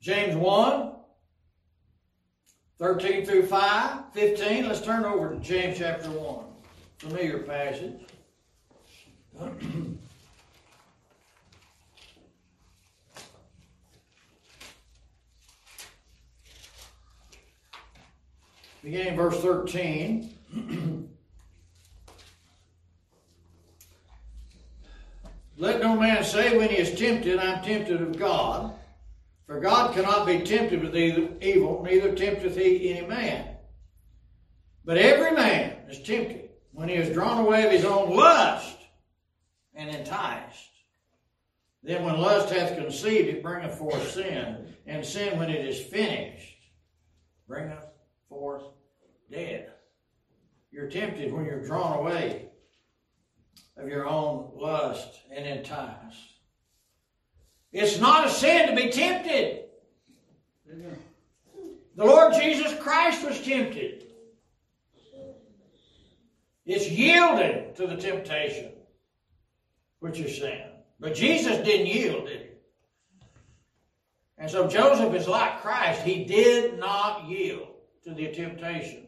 James 0.00 0.34
1, 0.34 0.92
13 2.78 3.24
through 3.24 3.46
5, 3.46 4.12
15. 4.12 4.66
Let's 4.68 4.80
turn 4.80 5.04
over 5.04 5.34
to 5.34 5.40
James 5.40 5.78
chapter 5.78 6.10
1. 6.10 6.44
Familiar 6.98 7.38
passage. 7.40 8.00
Beginning 18.82 19.16
verse 19.16 19.40
13. 19.40 21.08
Let 25.58 25.80
no 25.80 25.96
man 25.96 26.22
say 26.22 26.56
when 26.56 26.68
he 26.68 26.76
is 26.76 26.96
tempted, 26.96 27.40
I'm 27.40 27.64
tempted 27.64 28.00
of 28.00 28.16
God. 28.16 28.78
For 29.44 29.58
God 29.58 29.92
cannot 29.92 30.24
be 30.24 30.40
tempted 30.40 30.80
with 30.80 30.94
evil, 31.42 31.82
neither 31.82 32.14
tempteth 32.14 32.56
he 32.56 32.90
any 32.90 33.06
man. 33.06 33.56
But 34.84 34.98
every 34.98 35.32
man 35.32 35.78
is 35.88 35.98
tempted 35.98 36.50
when 36.72 36.88
he 36.88 36.94
is 36.94 37.12
drawn 37.12 37.44
away 37.44 37.64
of 37.64 37.72
his 37.72 37.84
own 37.84 38.14
lust 38.14 38.76
and 39.74 39.90
enticed. 39.90 40.70
Then 41.82 42.04
when 42.04 42.20
lust 42.20 42.54
hath 42.54 42.76
conceived, 42.76 43.28
it 43.28 43.42
bringeth 43.42 43.78
forth 43.78 44.12
sin, 44.12 44.74
and 44.86 45.04
sin 45.04 45.38
when 45.38 45.50
it 45.50 45.66
is 45.66 45.80
finished 45.80 46.56
bringeth 47.48 47.84
forth 48.28 48.62
death. 49.30 49.70
You're 50.70 50.88
tempted 50.88 51.32
when 51.32 51.46
you're 51.46 51.64
drawn 51.64 51.98
away 51.98 52.47
of 53.78 53.88
your 53.88 54.06
own 54.06 54.50
lust 54.56 55.20
and 55.30 55.46
enticed. 55.46 56.18
It's 57.72 57.98
not 57.98 58.26
a 58.26 58.30
sin 58.30 58.68
to 58.68 58.74
be 58.74 58.90
tempted. 58.90 59.64
The 61.96 62.04
Lord 62.04 62.34
Jesus 62.34 62.74
Christ 62.80 63.24
was 63.26 63.40
tempted. 63.40 64.04
It's 66.64 66.88
yielding 66.88 67.74
to 67.74 67.86
the 67.86 67.96
temptation, 67.96 68.72
which 70.00 70.20
is 70.20 70.38
sin. 70.38 70.64
But 71.00 71.14
Jesus 71.14 71.56
didn't 71.58 71.86
yield, 71.86 72.26
did 72.26 72.40
he? 72.40 72.48
And 74.36 74.50
so 74.50 74.68
Joseph 74.68 75.14
is 75.14 75.26
like 75.26 75.60
Christ. 75.60 76.02
He 76.02 76.24
did 76.24 76.78
not 76.78 77.28
yield 77.28 77.68
to 78.04 78.14
the 78.14 78.32
temptation. 78.32 79.07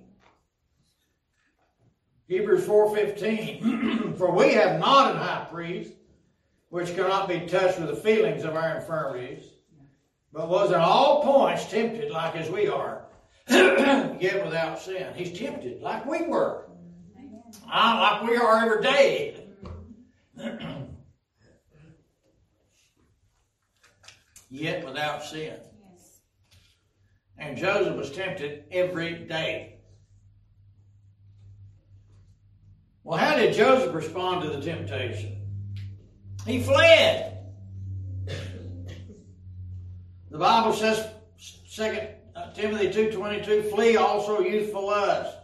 Hebrews 2.30 2.64
4.15, 2.64 4.16
For 4.16 4.30
we 4.30 4.52
have 4.52 4.78
not 4.78 5.10
an 5.10 5.16
high 5.16 5.48
priest 5.50 5.94
which 6.68 6.94
cannot 6.94 7.28
be 7.28 7.40
touched 7.40 7.80
with 7.80 7.88
the 7.88 7.96
feelings 7.96 8.44
of 8.44 8.54
our 8.54 8.76
infirmities, 8.76 9.42
but 10.32 10.48
was 10.48 10.70
in 10.70 10.76
all 10.76 11.24
points 11.24 11.68
tempted 11.68 12.12
like 12.12 12.36
as 12.36 12.48
we 12.48 12.68
are, 12.68 13.06
yet 13.48 14.44
without 14.44 14.78
sin. 14.78 15.12
He's 15.16 15.36
tempted 15.36 15.82
like 15.82 16.06
we 16.06 16.22
were, 16.22 16.66
like 17.66 18.22
we 18.22 18.36
are 18.36 18.64
every 18.64 18.80
day. 18.80 19.48
yet 24.50 24.84
without 24.84 25.24
sin. 25.24 25.56
And 27.38 27.58
Joseph 27.58 27.96
was 27.96 28.12
tempted 28.12 28.66
every 28.70 29.14
day. 29.14 29.79
Well, 33.04 33.18
how 33.18 33.36
did 33.36 33.54
Joseph 33.54 33.94
respond 33.94 34.42
to 34.42 34.50
the 34.50 34.60
temptation? 34.60 35.40
He 36.46 36.62
fled. 36.62 37.38
The 40.30 40.38
Bible 40.38 40.72
says, 40.72 41.06
uh, 41.78 42.52
Timothy 42.52 42.88
2.22, 42.88 43.70
flee 43.70 43.96
also 43.96 44.40
youthful 44.40 44.86
lust. 44.86 45.36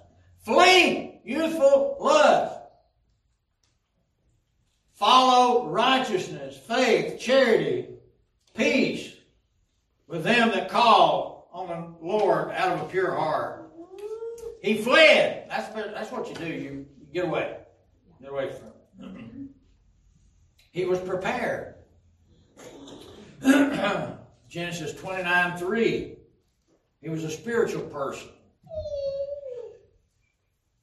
Flee 0.45 1.21
youthful 1.25 1.97
lust. 2.01 2.61
Follow 4.95 5.69
righteousness, 5.69 6.57
faith, 6.57 7.21
charity, 7.21 7.87
peace 8.55 9.12
with 10.07 10.25
them 10.25 10.51
that 10.51 10.71
call 10.71 11.51
on 11.53 11.69
the 11.69 12.07
Lord 12.07 12.51
out 12.53 12.73
of 12.73 12.83
a 12.83 12.85
pure 12.85 13.14
heart. 13.14 13.71
He 14.62 14.79
fled. 14.79 15.47
That's, 15.51 15.69
that's 15.75 16.12
what 16.12 16.29
you 16.29 16.35
do. 16.35 16.47
You 16.47 16.87
get 17.16 17.24
away. 17.24 17.57
Get 18.20 18.31
away 18.31 18.52
from 18.52 18.68
it. 18.68 19.48
He 20.70 20.85
was 20.85 20.98
prepared. 21.00 21.76
Genesis 24.48 24.92
29 24.94 25.57
3. 25.57 26.16
He 27.00 27.09
was 27.09 27.24
a 27.24 27.31
spiritual 27.31 27.85
person. 27.85 28.29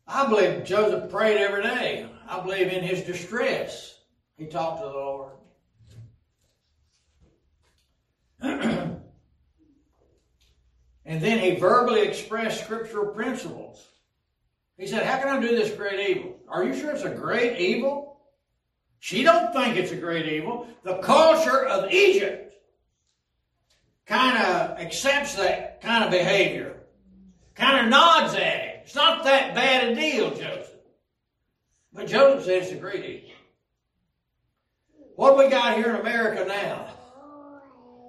I 0.08 0.28
believe 0.28 0.64
Joseph 0.64 1.12
prayed 1.12 1.38
every 1.38 1.62
day. 1.62 2.10
I 2.28 2.40
believe 2.40 2.68
in 2.68 2.84
his 2.84 3.02
distress, 3.02 4.00
he 4.38 4.48
talked 4.48 4.82
to 4.82 4.88
the 4.88 4.92
Lord. 4.92 5.34
and 11.06 11.22
then 11.22 11.40
he 11.40 11.56
verbally 11.56 12.02
expressed 12.02 12.64
scriptural 12.64 13.14
principles. 13.14 13.93
He 14.78 14.88
said, 14.88 15.04
How 15.04 15.20
can 15.20 15.30
I 15.30 15.40
do 15.40 15.56
this 15.56 15.76
great 15.76 16.10
evil? 16.10 16.38
Are 16.48 16.64
you 16.64 16.74
sure 16.74 16.92
it's 16.92 17.04
a 17.04 17.10
great 17.10 17.60
evil? 17.60 18.20
She 19.00 19.24
don't 19.24 19.54
think 19.54 19.76
it's 19.76 19.92
a 19.92 19.98
great 19.98 20.32
evil. 20.32 20.68
The 20.84 20.98
culture 21.00 21.66
of 21.66 21.92
Egypt 21.92 22.56
kind 24.06 24.38
of 24.38 24.80
accepts 24.80 25.36
that 25.36 25.82
kind 25.82 26.04
of 26.04 26.12
behavior, 26.12 26.78
kind 27.56 27.86
of 27.86 27.90
nods 27.90 28.34
at 28.34 28.40
it. 28.40 28.82
It's 28.84 28.96
not 28.96 29.24
that 29.24 29.54
bad 29.56 29.90
a 29.90 29.96
deal, 29.96 30.30
Joseph. 30.30 30.72
But 31.94 32.08
Joseph 32.08 32.46
says 32.46 32.64
it's 32.64 32.72
a 32.74 32.76
great 32.76 33.04
evil. 33.06 33.30
What 35.16 35.32
do 35.32 35.44
we 35.44 35.50
got 35.50 35.78
here 35.78 35.90
in 35.90 36.02
America 36.02 36.46
now? 36.46 36.88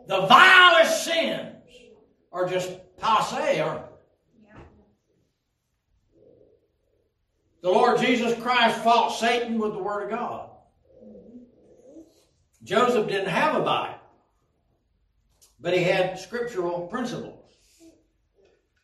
The 0.06 0.26
vilest 0.26 1.04
sins 1.04 1.56
are 2.32 2.48
just 2.48 2.70
passe, 2.98 3.60
aren't 3.60 3.86
they? 3.86 3.93
The 7.64 7.70
Lord 7.70 7.98
Jesus 7.98 8.38
Christ 8.42 8.78
fought 8.80 9.08
Satan 9.08 9.58
with 9.58 9.72
the 9.72 9.78
Word 9.78 10.02
of 10.02 10.10
God. 10.10 10.50
Joseph 12.62 13.08
didn't 13.08 13.30
have 13.30 13.56
a 13.56 13.64
Bible, 13.64 14.00
but 15.58 15.72
he 15.72 15.82
had 15.82 16.18
scriptural 16.18 16.86
principles. 16.88 17.40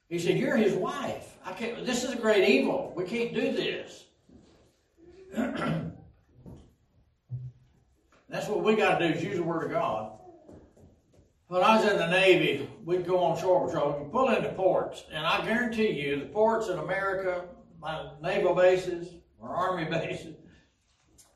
He 0.09 0.19
said, 0.19 0.39
You're 0.39 0.57
his 0.57 0.73
wife. 0.73 1.37
I 1.45 1.53
can't, 1.53 1.85
this 1.85 2.05
is 2.05 2.13
a 2.13 2.17
great 2.17 2.49
evil. 2.49 2.95
We 2.97 3.05
can't 3.05 3.35
do 3.35 3.53
this. 3.53 4.07
That's 8.31 8.49
what 8.49 8.65
we 8.65 8.77
got 8.77 8.99
to 8.99 9.09
do 9.09 9.15
is 9.15 9.23
use 9.23 9.37
the 9.37 9.43
Word 9.43 9.65
of 9.65 9.73
God. 9.73 10.13
When 11.49 11.63
I 11.63 11.77
was 11.77 11.85
in 11.87 11.99
the 11.99 12.07
Navy, 12.07 12.67
we'd 12.87 13.07
go 13.07 13.19
on 13.19 13.39
shore 13.39 13.67
patrol. 13.67 14.03
We 14.03 14.11
pull 14.11 14.31
into 14.31 14.49
ports, 14.53 15.05
and 15.13 15.27
I 15.27 15.45
guarantee 15.45 15.91
you, 15.91 16.19
the 16.21 16.27
ports 16.27 16.69
in 16.69 16.79
America, 16.79 17.45
my 17.81 18.11
naval 18.23 18.55
bases 18.55 19.09
or 19.39 19.49
army 19.49 19.85
bases, 19.91 20.37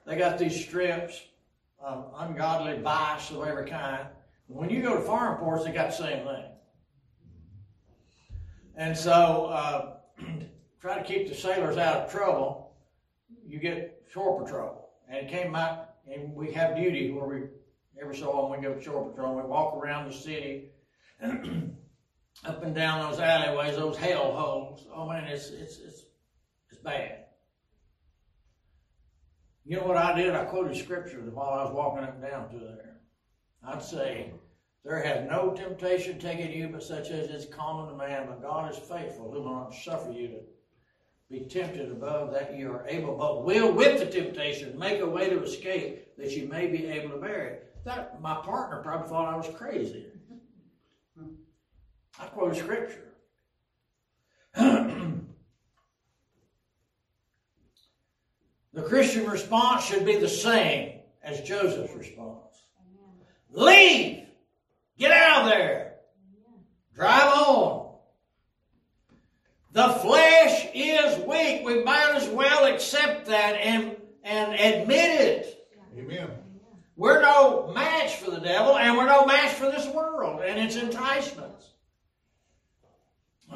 they 0.07 0.17
got 0.17 0.39
these 0.39 0.65
strips 0.65 1.21
of 1.81 2.13
ungodly 2.19 2.79
vice 2.79 3.31
of 3.31 3.47
every 3.47 3.69
kind. 3.69 4.07
When 4.47 4.71
you 4.71 4.83
go 4.83 4.97
to 4.97 5.01
foreign 5.01 5.39
ports, 5.39 5.65
they 5.65 5.73
got 5.73 5.91
the 5.91 5.97
same 5.97 6.27
thing. 6.27 6.45
And 8.77 8.97
so, 8.97 9.47
uh, 9.47 9.97
try 10.81 10.99
to 10.99 11.05
keep 11.05 11.29
the 11.29 11.35
sailors 11.35 11.77
out 11.77 11.97
of 11.97 12.13
trouble. 12.13 12.77
You 13.47 13.59
get 13.59 14.03
shore 14.13 14.43
patrol, 14.43 14.91
and 15.09 15.27
it 15.27 15.31
came 15.31 15.55
out, 15.55 15.91
and 16.13 16.35
we 16.35 16.53
have 16.53 16.77
duty 16.77 17.11
where 17.11 17.27
we 17.27 17.43
every 18.01 18.17
so 18.17 18.31
often 18.31 18.61
we 18.61 18.67
go 18.67 18.75
to 18.75 18.83
shore 18.83 19.09
patrol. 19.09 19.37
We 19.37 19.43
walk 19.43 19.77
around 19.77 20.11
the 20.11 20.15
city, 20.15 20.71
up 21.23 22.63
and 22.63 22.75
down 22.75 23.11
those 23.11 23.21
alleyways, 23.21 23.77
those 23.77 23.97
hell 23.97 24.33
holes. 24.33 24.87
Oh 24.95 25.09
man, 25.09 25.25
it's 25.25 25.49
it's 25.51 25.79
it's 25.79 26.03
bad. 26.85 27.25
You 29.65 29.79
know 29.79 29.87
what 29.87 29.97
I 29.97 30.15
did? 30.15 30.35
I 30.35 30.45
quoted 30.45 30.77
scripture 30.77 31.21
while 31.33 31.59
I 31.59 31.65
was 31.65 31.73
walking 31.75 32.05
up 32.05 32.15
and 32.15 32.23
down 32.23 32.51
to 32.51 32.59
there. 32.59 33.01
I'd 33.67 33.83
say, 33.83 34.31
There 34.85 35.03
has 35.03 35.29
no 35.29 35.55
temptation 35.55 36.19
taken 36.19 36.51
you 36.51 36.69
but 36.69 36.83
such 36.83 37.11
as 37.11 37.31
is 37.31 37.47
common 37.47 37.89
to 37.89 37.97
man, 37.97 38.27
but 38.27 38.43
God 38.43 38.71
is 38.71 38.79
faithful, 38.79 39.33
who 39.33 39.41
will 39.41 39.55
not 39.55 39.75
suffer 39.75 40.13
you 40.13 40.29
to 40.29 40.41
be 41.31 41.47
tempted 41.47 41.91
above 41.91 42.31
that 42.33 42.57
you 42.57 42.71
are 42.71 42.87
able, 42.87 43.17
but 43.17 43.45
will 43.45 43.73
with 43.73 43.99
the 43.99 44.07
temptation 44.07 44.79
make 44.79 45.01
a 45.01 45.09
way 45.09 45.31
to 45.31 45.43
escape 45.43 46.15
that 46.19 46.33
you 46.33 46.47
may 46.47 46.67
be 46.67 46.87
able 46.87 47.15
to 47.15 47.21
bear 47.21 47.47
it. 47.47 47.77
That 47.87 48.21
my 48.21 48.35
partner 48.35 48.83
probably 48.83 49.09
thought 49.09 49.33
I 49.33 49.37
was 49.37 49.49
crazy. 49.57 50.07
I 52.21 52.27
quoted 52.27 52.59
scripture. 52.59 53.14
The 58.75 58.83
Christian 58.83 59.27
response 59.27 59.85
should 59.85 60.05
be 60.05 60.17
the 60.17 60.29
same 60.29 60.99
as 61.23 61.41
Joseph's 61.43 61.95
response. 61.95 62.65
Leave! 63.51 64.27
Get 64.99 65.13
out 65.13 65.43
of 65.43 65.49
there! 65.49 65.95
Drive 66.93 67.33
on! 67.35 67.95
The 69.71 69.89
flesh 69.89 70.69
is 70.75 71.19
weak. 71.25 71.65
We 71.65 71.85
might 71.85 72.15
as 72.17 72.29
well 72.29 72.73
accept 72.73 73.27
that 73.27 73.55
and, 73.55 73.97
and 74.25 74.55
admit 74.55 75.21
it. 75.21 75.69
Amen. 75.97 76.31
We're 76.97 77.23
no 77.23 77.73
match 77.75 78.17
for 78.17 78.31
the 78.31 78.41
devil, 78.41 78.77
and 78.77 78.97
we're 78.97 79.07
no 79.07 79.25
match 79.25 79.53
for 79.55 79.67
this 79.67 79.87
world 79.89 80.43
and 80.43 80.59
its 80.59 80.77
enticements. 80.77 81.71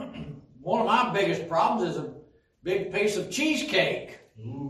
One 0.62 0.80
of 0.80 0.86
my 0.86 1.12
biggest 1.12 1.48
problems 1.48 1.90
is 1.90 1.96
a 1.98 2.12
big 2.62 2.92
piece 2.92 3.16
of 3.16 3.30
cheesecake. 3.30 4.18
Ooh. 4.40 4.67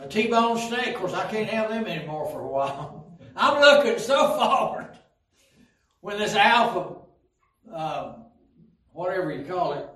A 0.00 0.08
T-bone 0.08 0.58
steak. 0.58 0.94
Of 0.94 1.00
course, 1.00 1.12
I 1.12 1.28
can't 1.30 1.48
have 1.48 1.70
them 1.70 1.86
anymore 1.86 2.28
for 2.30 2.40
a 2.40 2.48
while. 2.48 3.18
I'm 3.36 3.60
looking 3.60 3.98
so 3.98 4.36
forward 4.36 4.98
when 6.00 6.18
this 6.18 6.34
alpha, 6.34 6.96
uh, 7.72 8.14
whatever 8.92 9.32
you 9.32 9.44
call 9.44 9.74
it, 9.74 9.88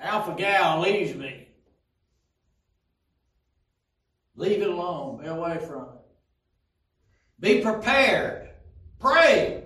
alpha 0.00 0.34
gal 0.36 0.80
leaves 0.80 1.14
me. 1.14 1.48
Leave 4.36 4.62
it 4.62 4.68
alone. 4.68 5.22
Be 5.22 5.28
away 5.28 5.58
from 5.58 5.82
it. 5.82 5.88
Be 7.40 7.60
prepared. 7.60 8.50
Pray. 8.98 9.64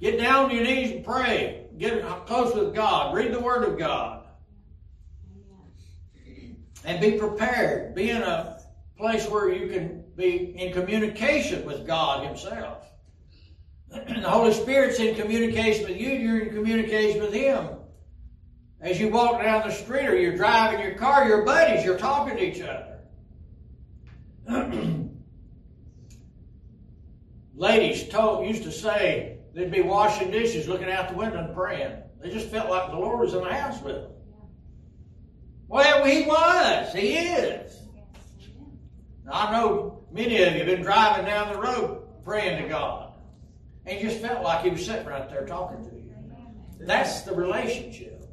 Get 0.00 0.18
down 0.18 0.46
on 0.46 0.50
your 0.50 0.64
knees 0.64 0.90
and 0.90 1.04
pray. 1.04 1.66
Get 1.78 2.04
close 2.26 2.54
with 2.54 2.74
God. 2.74 3.14
Read 3.14 3.32
the 3.32 3.40
Word 3.40 3.64
of 3.64 3.78
God. 3.78 4.15
And 6.86 7.00
be 7.00 7.18
prepared. 7.18 7.94
Be 7.96 8.10
in 8.10 8.22
a 8.22 8.60
place 8.96 9.28
where 9.28 9.52
you 9.52 9.68
can 9.68 10.04
be 10.16 10.54
in 10.56 10.72
communication 10.72 11.66
with 11.66 11.84
God 11.86 12.24
Himself. 12.24 12.86
the 13.90 14.30
Holy 14.30 14.54
Spirit's 14.54 15.00
in 15.00 15.16
communication 15.16 15.88
with 15.88 15.98
you, 16.00 16.10
you're 16.10 16.40
in 16.40 16.54
communication 16.54 17.20
with 17.20 17.34
Him. 17.34 17.70
As 18.80 19.00
you 19.00 19.08
walk 19.08 19.42
down 19.42 19.68
the 19.68 19.74
street 19.74 20.06
or 20.06 20.16
you're 20.16 20.36
driving 20.36 20.80
your 20.80 20.94
car, 20.94 21.26
your 21.26 21.44
buddies, 21.44 21.84
you're 21.84 21.98
talking 21.98 22.36
to 22.36 22.44
each 22.44 22.60
other. 22.60 23.00
Ladies 27.56 28.08
told 28.08 28.46
used 28.46 28.62
to 28.62 28.70
say 28.70 29.38
they'd 29.54 29.72
be 29.72 29.80
washing 29.80 30.30
dishes, 30.30 30.68
looking 30.68 30.88
out 30.90 31.08
the 31.08 31.16
window 31.16 31.38
and 31.38 31.52
praying. 31.54 31.96
They 32.22 32.30
just 32.30 32.48
felt 32.48 32.70
like 32.70 32.90
the 32.90 32.96
Lord 32.96 33.18
was 33.18 33.34
in 33.34 33.42
the 33.42 33.52
house 33.52 33.82
with 33.82 33.96
them. 33.96 34.10
Well, 35.68 36.04
he 36.04 36.22
was. 36.22 36.92
He 36.92 37.16
is. 37.16 37.82
I 39.30 39.50
know 39.52 40.04
many 40.12 40.42
of 40.42 40.52
you 40.52 40.58
have 40.58 40.66
been 40.66 40.82
driving 40.82 41.26
down 41.26 41.52
the 41.52 41.60
road 41.60 42.02
praying 42.24 42.62
to 42.62 42.68
God. 42.68 43.12
And 43.84 44.00
you 44.00 44.08
just 44.08 44.20
felt 44.20 44.42
like 44.42 44.64
he 44.64 44.70
was 44.70 44.84
sitting 44.84 45.06
right 45.06 45.28
there 45.28 45.46
talking 45.46 45.84
to 45.88 45.96
you. 45.96 46.12
That's 46.80 47.22
the 47.22 47.34
relationship. 47.34 48.24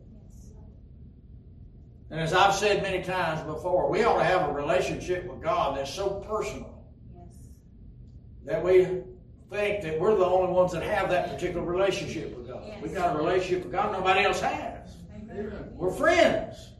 And 2.10 2.20
as 2.20 2.34
I've 2.34 2.54
said 2.54 2.84
many 2.84 3.04
times 3.04 3.42
before, 3.42 3.90
we 3.90 4.04
ought 4.04 4.18
to 4.20 4.24
have 4.24 4.50
a 4.50 4.54
relationship 4.54 5.26
with 5.26 5.42
God 5.42 5.78
that's 5.78 5.94
so 5.94 6.24
personal 6.28 6.86
that 8.46 8.64
we 8.64 8.86
think 9.50 9.84
that 9.84 10.00
we're 10.00 10.16
the 10.16 10.26
only 10.26 10.52
ones 10.52 10.72
that 10.74 10.84
have 10.84 11.10
that 11.10 11.30
particular 11.30 11.66
relationship 11.66 12.36
with 12.38 12.48
God. 12.48 12.72
We've 12.82 12.94
got 12.94 13.16
a 13.16 13.18
relationship 13.18 13.64
with 13.64 13.72
God 13.72 13.92
nobody 13.92 14.26
else 14.26 14.42
has. 14.42 14.96
We're 15.76 15.92
friends. 15.92 16.73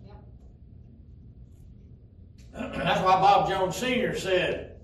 That's 2.54 3.02
why 3.02 3.20
Bob 3.20 3.50
Jones 3.50 3.76
Sr. 3.76 4.18
said 4.18 4.78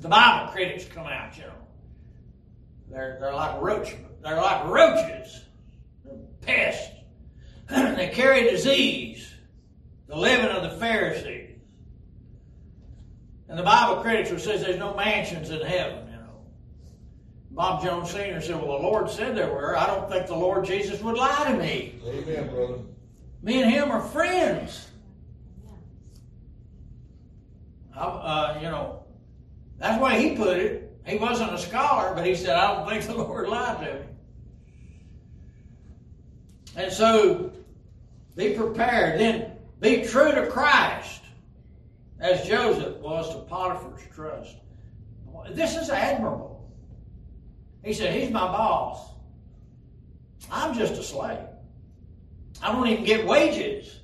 the 0.00 0.08
Bible 0.08 0.52
critics 0.52 0.84
come 0.84 1.06
out, 1.06 1.36
you 1.36 1.44
know. 1.44 1.52
They're, 2.90 3.18
they're 3.20 3.34
like 3.34 3.60
roach, 3.60 3.94
they're 4.22 4.36
like 4.36 4.66
roaches, 4.66 5.44
they're 6.04 6.14
pests. 6.42 6.94
they 7.68 8.10
carry 8.14 8.48
disease, 8.50 9.32
the 10.06 10.16
leaven 10.16 10.50
of 10.50 10.62
the 10.62 10.78
Pharisees. 10.78 11.56
And 13.48 13.58
the 13.58 13.62
Bible 13.62 14.02
critics 14.02 14.30
will 14.30 14.38
say 14.38 14.58
there's 14.58 14.78
no 14.78 14.94
mansions 14.94 15.50
in 15.50 15.60
heaven, 15.60 16.06
you 16.06 16.18
know. 16.18 16.44
Bob 17.50 17.82
Jones 17.82 18.10
Sr. 18.10 18.40
said, 18.40 18.56
Well, 18.56 18.78
the 18.78 18.82
Lord 18.82 19.10
said 19.10 19.36
there 19.36 19.50
were. 19.50 19.76
I 19.76 19.86
don't 19.86 20.08
think 20.10 20.26
the 20.26 20.36
Lord 20.36 20.66
Jesus 20.66 21.00
would 21.00 21.16
lie 21.16 21.50
to 21.50 21.56
me. 21.56 21.98
Amen, 22.06 22.48
brother. 22.48 22.78
Me 23.42 23.62
and 23.62 23.70
him 23.70 23.90
are 23.90 24.02
friends. 24.02 24.88
I, 27.87 27.87
uh, 28.04 28.58
you 28.60 28.68
know, 28.68 29.02
that's 29.78 30.00
why 30.00 30.18
he 30.18 30.36
put 30.36 30.58
it. 30.58 30.84
He 31.06 31.16
wasn't 31.16 31.52
a 31.52 31.58
scholar, 31.58 32.14
but 32.14 32.26
he 32.26 32.34
said, 32.34 32.56
I 32.56 32.74
don't 32.74 32.88
think 32.88 33.04
the 33.04 33.14
Lord 33.22 33.48
lied 33.48 33.86
to 33.86 33.94
me. 33.94 34.00
And 36.76 36.92
so, 36.92 37.52
be 38.36 38.54
prepared. 38.54 39.18
Then, 39.18 39.52
be 39.80 40.04
true 40.04 40.32
to 40.32 40.46
Christ, 40.46 41.22
as 42.20 42.46
Joseph 42.46 42.98
was 42.98 43.30
to 43.34 43.40
Potiphar's 43.42 44.02
trust. 44.14 44.56
This 45.50 45.76
is 45.76 45.88
admirable. 45.88 46.70
He 47.84 47.92
said, 47.92 48.14
He's 48.14 48.30
my 48.30 48.46
boss. 48.46 49.12
I'm 50.50 50.74
just 50.74 50.94
a 50.94 51.02
slave. 51.02 51.38
I 52.62 52.72
don't 52.72 52.86
even 52.88 53.04
get 53.04 53.26
wages. 53.26 54.00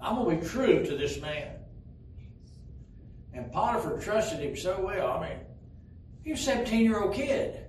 I'm 0.00 0.16
going 0.16 0.36
to 0.36 0.42
be 0.42 0.48
true 0.48 0.84
to 0.84 0.96
this 0.96 1.20
man. 1.20 1.53
And 3.34 3.50
Potiphar 3.50 3.98
trusted 3.98 4.38
him 4.38 4.56
so 4.56 4.80
well. 4.80 5.12
I 5.12 5.28
mean, 5.28 5.38
he 6.22 6.30
was 6.30 6.40
a 6.40 6.44
17 6.44 6.84
year 6.84 7.00
old 7.00 7.14
kid. 7.14 7.60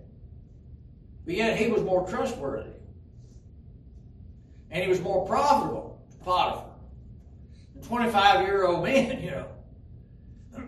But 1.25 1.33
yet 1.33 1.57
he 1.57 1.67
was 1.67 1.81
more 1.81 2.07
trustworthy. 2.07 2.69
And 4.69 4.83
he 4.83 4.89
was 4.89 5.01
more 5.01 5.25
profitable 5.25 5.99
to 6.11 6.17
Potiphar. 6.17 6.69
than 7.73 7.83
25 7.83 8.47
year 8.47 8.65
old 8.65 8.83
man, 8.83 9.21
you 9.21 9.31
know. 9.31 9.47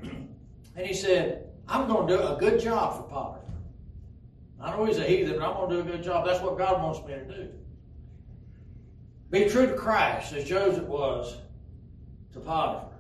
and 0.76 0.86
he 0.86 0.94
said, 0.94 1.50
I'm 1.68 1.88
going 1.88 2.08
to 2.08 2.18
do 2.18 2.24
a 2.24 2.38
good 2.38 2.60
job 2.60 2.98
for 2.98 3.04
Potiphar. 3.04 3.44
I 4.60 4.72
know 4.72 4.86
he's 4.86 4.98
a 4.98 5.04
heathen, 5.04 5.38
but 5.38 5.48
I'm 5.48 5.54
going 5.54 5.70
to 5.70 5.84
do 5.84 5.90
a 5.90 5.92
good 5.92 6.04
job. 6.04 6.26
That's 6.26 6.42
what 6.42 6.58
God 6.58 6.82
wants 6.82 7.06
me 7.08 7.14
to 7.14 7.24
do. 7.26 7.50
Be 9.30 9.48
true 9.48 9.68
to 9.68 9.74
Christ 9.74 10.34
as 10.34 10.46
Joseph 10.46 10.86
was 10.86 11.38
to 12.34 12.40
Potiphar. 12.40 12.97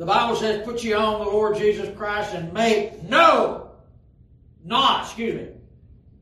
The 0.00 0.06
Bible 0.06 0.34
says, 0.34 0.64
put 0.64 0.82
ye 0.82 0.94
on 0.94 1.22
the 1.22 1.30
Lord 1.30 1.58
Jesus 1.58 1.94
Christ 1.94 2.32
and 2.32 2.54
make 2.54 3.02
no, 3.02 3.72
not, 4.64 5.04
excuse 5.04 5.34
me, 5.34 5.48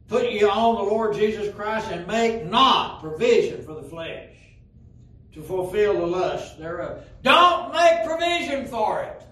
put 0.09 0.33
ye 0.33 0.43
on 0.43 0.75
the 0.75 0.83
Lord 0.83 1.15
Jesus 1.15 1.55
Christ 1.55 1.89
and 1.93 2.05
make 2.09 2.45
not 2.45 3.01
provision 3.01 3.65
for 3.65 3.75
the 3.75 3.85
flesh 3.85 4.33
to 5.33 5.43
fulfill 5.43 6.01
the 6.01 6.07
lust 6.09 6.59
thereof. 6.59 7.05
Don't 7.23 7.73
make 7.73 8.05
provision 8.05 8.67
for 8.67 9.05
it. 9.05 9.23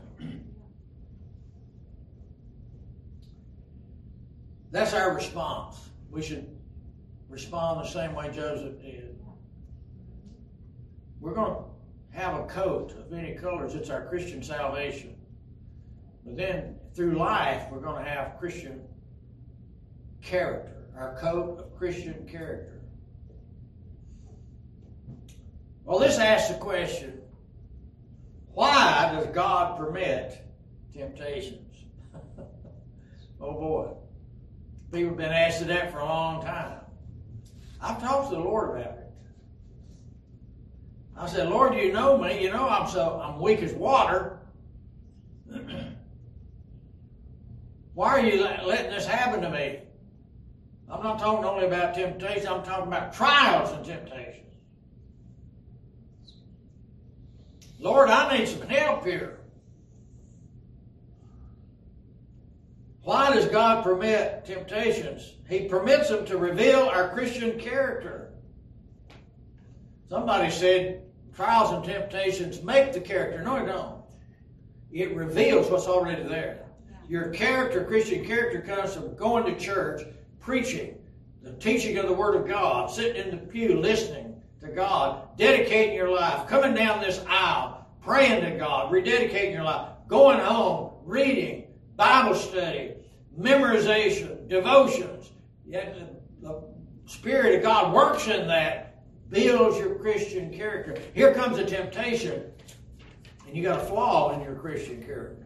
That's 4.71 4.95
our 4.95 5.13
response. 5.13 5.77
We 6.09 6.23
should 6.23 6.47
respond 7.29 7.85
the 7.85 7.91
same 7.91 8.15
way 8.15 8.31
Joseph 8.33 8.81
did. 8.81 9.19
We're 11.19 11.35
going 11.35 11.53
to 11.53 11.76
have 12.17 12.41
a 12.41 12.45
coat 12.45 12.93
of 12.99 13.11
many 13.11 13.35
colors. 13.35 13.75
It's 13.75 13.91
our 13.91 14.07
Christian 14.07 14.43
salvation. 14.43 15.15
But 16.25 16.37
then 16.37 16.77
through 16.95 17.19
life, 17.19 17.65
we're 17.71 17.81
going 17.81 18.03
to 18.03 18.11
have 18.11 18.39
Christian 18.39 18.83
character, 20.23 20.87
our 20.99 21.15
coat 21.21 21.59
of 21.59 21.77
Christian 21.77 22.27
character. 22.27 22.81
Well, 25.85 25.99
this 25.99 26.19
asks 26.19 26.49
the 26.49 26.59
question 26.59 27.21
why 28.55 29.11
does 29.13 29.27
God 29.35 29.79
permit 29.79 30.43
temptations? 30.95 31.85
oh 33.41 33.53
boy. 33.53 33.93
People 34.91 35.11
have 35.11 35.19
been 35.19 35.33
asking 35.33 35.69
that 35.69 35.93
for 35.93 35.99
a 35.99 36.05
long 36.05 36.43
time. 36.43 36.81
I've 37.83 38.01
talked 38.01 38.31
to 38.31 38.37
the 38.37 38.41
Lord 38.41 38.71
about 38.71 38.99
it. 38.99 39.06
I 41.19 41.27
said, 41.27 41.49
Lord, 41.49 41.75
you 41.75 41.93
know 41.93 42.19
me. 42.19 42.43
You 42.43 42.51
know 42.51 42.69
I'm 42.69 42.89
so 42.89 43.21
I'm 43.23 43.41
weak 43.41 43.63
as 43.63 43.73
water. 43.73 44.39
Why 47.95 48.09
are 48.09 48.21
you 48.21 48.43
letting 48.43 48.91
this 48.91 49.07
happen 49.07 49.41
to 49.41 49.51
me? 49.51 49.79
I'm 50.91 51.03
not 51.03 51.19
talking 51.19 51.45
only 51.45 51.67
about 51.67 51.95
temptation. 51.95 52.47
I'm 52.49 52.63
talking 52.63 52.89
about 52.89 53.15
trials 53.15 53.73
and 53.73 53.85
temptations. 53.85 54.45
Lord, 57.79 58.09
I 58.11 58.39
need 58.39 58.49
some 58.49 58.69
help 58.69 59.05
here. 59.05 59.41
Why 63.03 63.33
does 63.33 63.47
God 63.47 63.85
permit 63.85 64.45
temptations? 64.45 65.35
He 65.49 65.69
permits 65.69 66.09
them 66.09 66.27
to 66.27 66.37
reveal 66.39 66.81
our 66.81 67.09
Christian 67.11 67.59
character. 67.59 68.33
Somebody 70.09 70.51
said 70.51 71.06
trials 71.37 71.73
and 71.73 71.85
temptations 71.85 72.63
make 72.63 72.93
the 72.93 73.01
character. 73.01 73.43
No, 73.43 73.57
it 73.57 73.67
don't. 73.67 74.03
It 74.91 75.15
reveals 75.15 75.71
what's 75.71 75.87
already 75.87 76.23
there. 76.23 76.65
Your 77.09 77.29
character, 77.29 77.85
Christian 77.85 78.25
character, 78.25 78.63
comes 78.63 78.95
from 78.95 79.15
going 79.15 79.45
to 79.45 79.61
church, 79.61 80.03
preaching, 80.41 80.97
the 81.43 81.53
teaching 81.53 81.99
of 81.99 82.07
the 82.07 82.13
Word 82.13 82.35
of 82.35 82.49
God, 82.49 82.91
sitting 82.91 83.23
in 83.23 83.31
the 83.31 83.37
pew, 83.37 83.79
listening 83.79 84.41
to 84.61 84.69
God, 84.69 85.37
dedicating 85.37 85.95
your 85.95 86.11
life, 86.11 86.49
coming 86.49 86.75
down 86.75 87.01
this 87.01 87.23
aisle, 87.29 87.87
praying 88.01 88.43
to 88.45 88.59
God, 88.59 88.91
rededicating 88.91 89.53
your 89.53 89.63
life, 89.65 89.91
going 90.09 90.41
home, 90.41 90.93
reading, 91.05 91.65
Bible 91.97 92.35
study, 92.35 92.95
memorization, 93.39 94.49
devotions. 94.49 95.33
Yet 95.67 95.97
the 96.41 96.63
Spirit 97.05 97.57
of 97.57 97.63
God 97.63 97.93
works 97.93 98.27
in 98.27 98.49
that, 98.49 98.86
builds 99.31 99.79
your 99.79 99.95
Christian 99.97 100.53
character. 100.53 100.97
Here 101.15 101.35
comes 101.35 101.59
a 101.59 101.65
temptation, 101.65 102.45
and 103.47 103.57
you 103.57 103.63
got 103.63 103.81
a 103.81 103.85
flaw 103.85 104.35
in 104.35 104.43
your 104.43 104.55
Christian 104.55 105.03
character. 105.03 105.45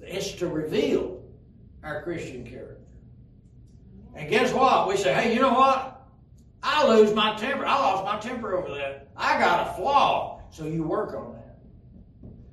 It's 0.00 0.32
to 0.32 0.46
reveal 0.46 1.22
our 1.82 2.02
Christian 2.02 2.44
character. 2.44 2.78
And 4.14 4.28
guess 4.28 4.52
what? 4.52 4.88
We 4.88 4.96
say, 4.96 5.12
hey, 5.14 5.34
you 5.34 5.40
know 5.40 5.52
what? 5.54 6.06
I 6.62 6.86
lose 6.86 7.12
my 7.14 7.34
temper. 7.36 7.66
I 7.66 7.74
lost 7.74 8.04
my 8.04 8.18
temper 8.18 8.56
over 8.56 8.74
that. 8.74 9.08
I 9.16 9.38
got 9.38 9.68
a 9.68 9.74
flaw. 9.74 10.42
So 10.50 10.66
you 10.66 10.84
work 10.84 11.14
on 11.14 11.34
that. 11.34 11.58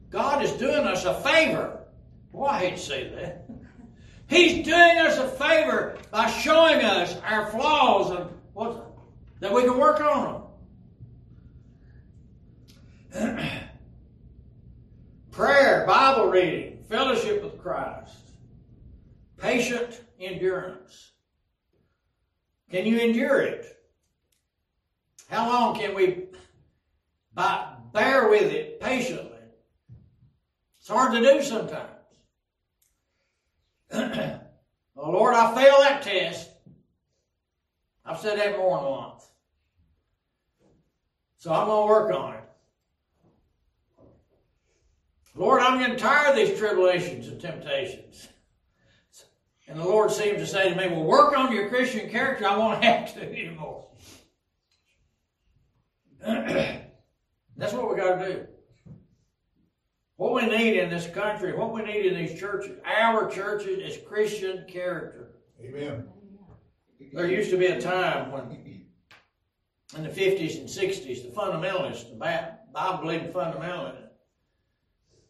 God 0.09 0.43
is 0.43 0.51
doing 0.53 0.85
us 0.85 1.05
a 1.05 1.13
favor. 1.21 1.83
Boy, 2.31 2.45
I 2.45 2.59
hate 2.59 2.77
to 2.77 2.81
say 2.81 3.09
that. 3.15 3.45
He's 4.27 4.65
doing 4.65 4.97
us 4.97 5.17
a 5.17 5.27
favor 5.27 5.97
by 6.09 6.29
showing 6.29 6.81
us 6.83 7.15
our 7.25 7.47
flaws 7.51 8.11
and 8.11 8.29
what 8.53 8.90
that 9.41 9.51
we 9.51 9.63
can 9.63 9.77
work 9.77 9.99
on 9.99 10.45
them. 13.11 13.39
Prayer, 15.31 15.83
Bible 15.85 16.27
reading, 16.27 16.77
fellowship 16.87 17.43
with 17.43 17.59
Christ, 17.61 18.15
patient 19.37 20.01
endurance. 20.19 21.11
Can 22.69 22.85
you 22.85 22.99
endure 22.99 23.41
it? 23.41 23.65
How 25.27 25.49
long 25.49 25.75
can 25.77 25.95
we 25.95 26.27
bear 27.35 28.29
with 28.29 28.51
it 28.53 28.79
patiently? 28.79 29.39
It's 30.79 30.87
hard 30.87 31.13
to 31.13 31.19
do 31.19 31.41
sometimes. 31.41 31.89
oh 33.93 34.39
Lord, 34.95 35.33
I 35.33 35.55
failed 35.55 35.81
that 35.81 36.03
test. 36.03 36.49
I've 38.05 38.19
said 38.19 38.37
that 38.37 38.57
more 38.57 38.77
than 38.77 38.89
once. 38.89 39.10
So 41.41 41.51
I'm 41.51 41.65
going 41.65 41.87
to 41.87 41.91
work 41.91 42.13
on 42.13 42.35
it. 42.35 42.43
Lord, 45.33 45.63
I'm 45.63 45.79
getting 45.79 45.97
tired 45.97 46.29
of 46.29 46.35
these 46.35 46.55
tribulations 46.55 47.29
and 47.29 47.41
temptations. 47.41 48.27
And 49.67 49.79
the 49.79 49.83
Lord 49.83 50.11
seems 50.11 50.37
to 50.37 50.45
say 50.45 50.69
to 50.69 50.75
me, 50.75 50.87
Well, 50.89 51.03
work 51.03 51.35
on 51.35 51.51
your 51.51 51.67
Christian 51.69 52.11
character. 52.11 52.45
I 52.45 52.55
won't 52.55 52.83
have 52.83 53.11
to 53.15 53.23
anymore. 53.23 53.87
That's 56.21 57.73
what 57.73 57.89
we 57.89 57.95
got 57.95 58.19
to 58.19 58.33
do. 58.33 58.47
What 60.17 60.35
we 60.35 60.45
need 60.45 60.77
in 60.77 60.91
this 60.91 61.07
country, 61.07 61.57
what 61.57 61.73
we 61.73 61.81
need 61.81 62.05
in 62.05 62.13
these 62.13 62.39
churches, 62.39 62.77
our 62.85 63.27
churches, 63.27 63.79
is 63.79 63.97
Christian 64.07 64.63
character. 64.67 65.31
Amen. 65.59 66.07
There 67.13 67.25
used 67.25 67.49
to 67.49 67.57
be 67.57 67.65
a 67.65 67.81
time 67.81 68.31
when, 68.31 68.80
in 69.95 70.03
the 70.03 70.09
50s 70.09 70.57
and 70.57 70.67
60s, 70.67 71.23
the 71.23 71.31
fundamentalists, 71.35 72.09
the 72.09 72.15
Bible 72.15 73.01
believing 73.01 73.31
fundamentalists, 73.31 74.09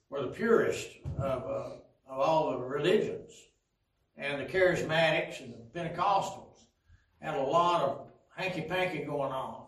were 0.09 0.21
the 0.21 0.27
purest 0.27 0.89
of, 1.17 1.43
uh, 1.43 1.69
of 2.07 2.19
all 2.19 2.51
the 2.51 2.57
religions. 2.57 3.31
And 4.17 4.41
the 4.41 4.45
charismatics 4.45 5.39
and 5.39 5.53
the 5.53 5.79
Pentecostals 5.79 6.57
had 7.21 7.35
a 7.35 7.41
lot 7.41 7.81
of 7.81 8.07
hanky 8.35 8.61
panky 8.61 9.03
going 9.03 9.31
on. 9.31 9.65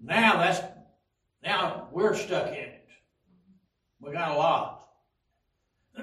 Now 0.00 0.38
that's 0.38 0.60
now 1.44 1.88
we're 1.92 2.16
stuck 2.16 2.48
in 2.48 2.54
it. 2.54 2.88
We 4.00 4.12
got 4.12 4.32
a 4.32 4.36
lot. 4.36 4.88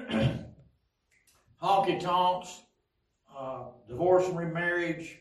Honky 1.62 2.00
tonks, 2.00 2.62
uh, 3.36 3.64
divorce 3.88 4.26
and 4.26 4.38
remarriage, 4.38 5.18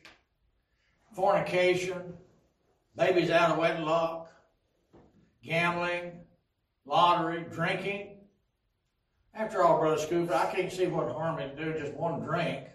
fornication, 1.13 2.13
babies 2.95 3.30
out 3.30 3.52
of 3.52 3.58
wedlock, 3.58 4.32
gambling, 5.43 6.12
lottery, 6.86 7.45
drinking. 7.52 8.17
After 9.34 9.63
all, 9.63 9.80
Brother 9.80 10.02
Scoop, 10.02 10.32
I 10.32 10.52
can't 10.52 10.72
see 10.72 10.88
what 10.88 11.12
harm 11.12 11.39
it 11.39 11.58
do 11.58 11.74
just 11.74 11.93
one 11.93 12.22
drink. 12.22 12.65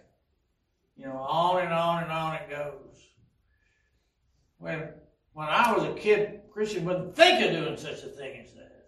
You 0.97 1.05
know, 1.05 1.17
on 1.17 1.61
and 1.61 1.73
on 1.73 2.03
and 2.03 2.11
on 2.11 2.35
it 2.35 2.49
goes. 2.49 3.07
When 4.57 4.89
when 5.33 5.47
I 5.49 5.73
was 5.73 5.83
a 5.83 5.93
kid, 5.93 6.41
Christian 6.49 6.85
wouldn't 6.85 7.13
think 7.13 7.45
of 7.45 7.51
doing 7.51 7.77
such 7.77 8.03
a 8.03 8.07
thing 8.07 8.39
as 8.39 8.53
that. 8.53 8.85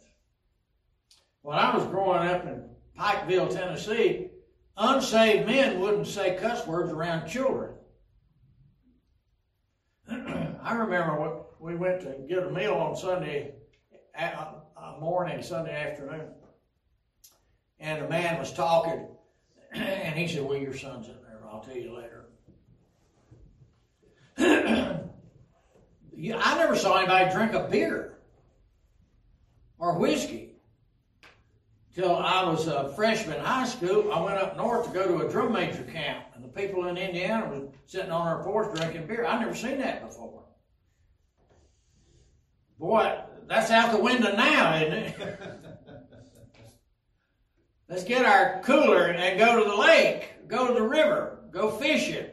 When 1.41 1.59
I 1.59 1.75
was 1.75 1.85
growing 1.87 2.25
up 2.27 2.45
in 2.45 2.63
Pikeville, 2.97 3.53
Tennessee, 3.53 4.29
unsaved 4.77 5.45
men 5.45 5.81
wouldn't 5.81 6.07
say 6.07 6.37
cuss 6.37 6.65
words 6.65 6.91
around 6.91 7.27
children. 7.27 7.71
I 10.67 10.73
remember 10.73 11.43
we 11.61 11.75
went 11.75 12.01
to 12.01 12.13
get 12.27 12.39
a 12.39 12.51
meal 12.51 12.73
on 12.73 12.93
Sunday 12.97 13.53
morning, 14.99 15.41
Sunday 15.41 15.73
afternoon, 15.73 16.27
and 17.79 18.03
the 18.03 18.09
man 18.09 18.37
was 18.37 18.51
talking, 18.51 19.07
and 19.71 20.19
he 20.19 20.27
said, 20.27 20.43
"Well, 20.43 20.57
your 20.57 20.75
son's 20.75 21.07
in 21.07 21.15
there. 21.25 21.39
I'll 21.49 21.61
tell 21.61 21.77
you 21.77 21.95
later." 21.95 22.25
I 26.37 26.57
never 26.57 26.75
saw 26.75 26.97
anybody 26.97 27.31
drink 27.31 27.53
a 27.53 27.69
beer 27.69 28.17
or 29.79 29.97
whiskey 29.97 30.51
till 31.95 32.13
I 32.13 32.43
was 32.43 32.67
a 32.67 32.91
freshman 32.93 33.37
in 33.37 33.45
high 33.45 33.67
school. 33.67 34.11
I 34.11 34.21
went 34.21 34.37
up 34.37 34.57
north 34.57 34.87
to 34.87 34.93
go 34.93 35.07
to 35.07 35.25
a 35.25 35.31
drum 35.31 35.53
major 35.53 35.83
camp, 35.83 36.25
and 36.35 36.43
the 36.43 36.49
people 36.49 36.87
in 36.87 36.97
Indiana 36.97 37.47
were 37.47 37.69
sitting 37.85 38.11
on 38.11 38.27
our 38.27 38.43
porch 38.43 38.75
drinking 38.75 39.07
beer. 39.07 39.25
I'd 39.25 39.39
never 39.39 39.55
seen 39.55 39.77
that 39.77 40.05
before. 40.05 40.43
Boy, 42.79 43.19
that's 43.47 43.71
out 43.71 43.91
the 43.91 43.99
window 43.99 44.35
now, 44.35 44.75
isn't 44.75 44.93
it? 44.93 45.15
Let's 47.89 48.03
get 48.03 48.25
our 48.25 48.61
cooler 48.63 49.05
and 49.07 49.39
go 49.39 49.63
to 49.63 49.69
the 49.69 49.75
lake, 49.75 50.47
go 50.47 50.67
to 50.67 50.73
the 50.73 50.83
river, 50.83 51.39
go 51.51 51.71
fishing. 51.71 52.25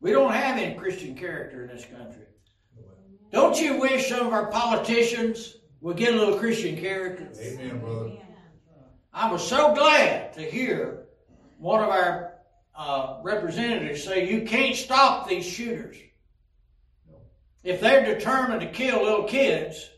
We 0.00 0.12
don't 0.12 0.32
have 0.32 0.56
any 0.56 0.74
Christian 0.76 1.14
character 1.14 1.64
in 1.64 1.76
this 1.76 1.84
country. 1.84 2.26
Don't 3.32 3.60
you 3.60 3.78
wish 3.80 4.08
some 4.08 4.26
of 4.26 4.32
our 4.32 4.46
politicians 4.50 5.56
would 5.80 5.96
get 5.96 6.14
a 6.14 6.16
little 6.16 6.38
Christian 6.38 6.76
character? 6.76 7.30
Amen, 7.40 7.80
brother. 7.80 8.12
I 9.12 9.30
was 9.30 9.46
so 9.46 9.74
glad 9.74 10.32
to 10.34 10.42
hear 10.42 11.06
one 11.58 11.82
of 11.82 11.90
our 11.90 12.34
uh, 12.74 13.18
representatives 13.22 14.04
say, 14.04 14.30
You 14.30 14.42
can't 14.42 14.76
stop 14.76 15.28
these 15.28 15.44
shooters. 15.44 15.96
If 17.62 17.80
they're 17.80 18.14
determined 18.14 18.60
to 18.62 18.66
kill 18.68 19.02
little 19.02 19.24
kids, 19.24 19.88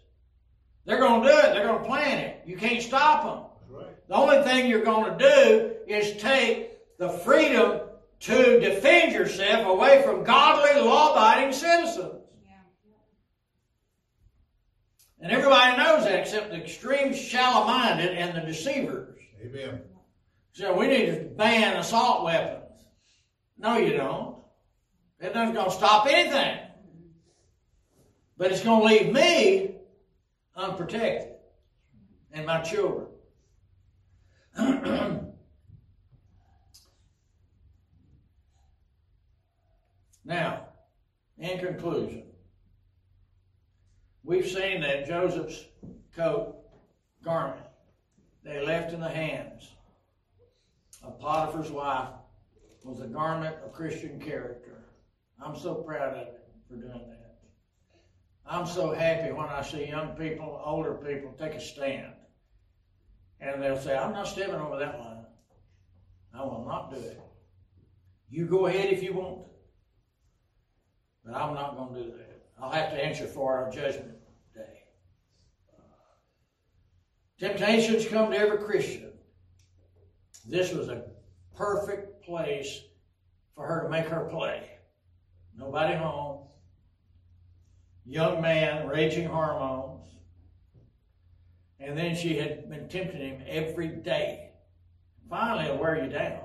they're 0.84 0.98
going 0.98 1.22
to 1.22 1.28
do 1.28 1.34
it. 1.34 1.52
They're 1.52 1.66
going 1.66 1.80
to 1.80 1.88
plan 1.88 2.18
it. 2.18 2.42
You 2.44 2.56
can't 2.56 2.82
stop 2.82 3.22
them. 3.24 3.76
Right. 3.78 4.08
The 4.08 4.14
only 4.14 4.42
thing 4.42 4.68
you're 4.68 4.84
going 4.84 5.16
to 5.16 5.18
do 5.18 5.74
is 5.86 6.20
take 6.20 6.98
the 6.98 7.08
freedom 7.08 7.80
to 8.20 8.60
defend 8.60 9.12
yourself 9.12 9.66
away 9.66 10.02
from 10.02 10.24
godly, 10.24 10.80
law 10.80 11.12
abiding 11.12 11.52
citizens. 11.52 12.22
And 15.20 15.30
everybody 15.30 15.76
knows 15.76 16.02
that 16.02 16.18
except 16.18 16.50
the 16.50 16.56
extreme 16.56 17.14
shallow 17.14 17.64
minded 17.64 18.10
and 18.10 18.36
the 18.36 18.40
deceivers. 18.40 19.16
Amen. 19.40 19.82
So 20.52 20.76
we 20.76 20.88
need 20.88 21.06
to 21.06 21.30
ban 21.36 21.76
assault 21.76 22.24
weapons. 22.24 22.64
No, 23.56 23.76
you 23.76 23.96
don't. 23.96 24.38
It 25.20 25.32
doesn't 25.32 25.54
going 25.54 25.70
to 25.70 25.76
stop 25.76 26.08
anything. 26.08 26.58
But 28.42 28.50
it's 28.50 28.64
going 28.64 28.80
to 28.80 28.86
leave 28.86 29.12
me 29.12 29.76
unprotected 30.56 31.34
and 32.32 32.44
my 32.44 32.60
children. 32.60 33.06
now, 40.24 40.66
in 41.38 41.60
conclusion, 41.60 42.24
we've 44.24 44.48
seen 44.48 44.80
that 44.80 45.06
Joseph's 45.06 45.64
coat, 46.12 46.56
garment, 47.24 47.62
they 48.42 48.66
left 48.66 48.92
in 48.92 48.98
the 48.98 49.08
hands 49.08 49.70
of 51.04 51.20
Potiphar's 51.20 51.70
wife 51.70 52.08
was 52.82 53.02
a 53.02 53.06
garment 53.06 53.54
of 53.64 53.72
Christian 53.72 54.18
character. 54.18 54.82
I'm 55.40 55.56
so 55.56 55.76
proud 55.76 56.16
of 56.16 56.26
it 56.26 56.40
for 56.68 56.74
doing 56.74 57.06
that. 57.08 57.21
I'm 58.46 58.66
so 58.66 58.92
happy 58.92 59.32
when 59.32 59.46
I 59.46 59.62
see 59.62 59.86
young 59.86 60.08
people, 60.16 60.60
older 60.64 60.94
people 60.94 61.34
take 61.38 61.54
a 61.54 61.60
stand. 61.60 62.12
And 63.40 63.62
they'll 63.62 63.78
say, 63.78 63.96
I'm 63.96 64.12
not 64.12 64.28
stepping 64.28 64.54
over 64.54 64.78
that 64.78 64.98
line. 64.98 65.24
I 66.34 66.42
will 66.42 66.64
not 66.66 66.92
do 66.92 67.00
it. 67.00 67.20
You 68.30 68.46
go 68.46 68.66
ahead 68.66 68.92
if 68.92 69.02
you 69.02 69.12
want 69.12 69.44
to. 69.44 69.50
But 71.24 71.36
I'm 71.36 71.54
not 71.54 71.76
going 71.76 71.94
to 71.94 72.02
do 72.02 72.16
that. 72.16 72.42
I'll 72.60 72.70
have 72.70 72.90
to 72.90 73.04
answer 73.04 73.26
for 73.26 73.60
it 73.60 73.66
on 73.66 73.72
judgment 73.72 74.16
day. 74.54 74.84
Uh, 75.76 75.82
temptations 77.38 78.06
come 78.06 78.30
to 78.30 78.38
every 78.38 78.58
Christian. 78.58 79.12
This 80.48 80.72
was 80.72 80.88
a 80.88 81.04
perfect 81.56 82.24
place 82.24 82.82
for 83.54 83.66
her 83.66 83.82
to 83.82 83.88
make 83.88 84.06
her 84.06 84.28
play. 84.30 84.70
Nobody 85.56 85.94
home. 85.94 86.46
Young 88.04 88.40
man, 88.40 88.88
raging 88.88 89.26
hormones. 89.26 90.06
And 91.78 91.96
then 91.96 92.14
she 92.14 92.36
had 92.36 92.68
been 92.68 92.88
tempting 92.88 93.20
him 93.20 93.42
every 93.46 93.88
day. 93.88 94.50
Finally, 95.28 95.64
it'll 95.64 95.78
wear 95.78 96.04
you 96.04 96.10
down. 96.10 96.40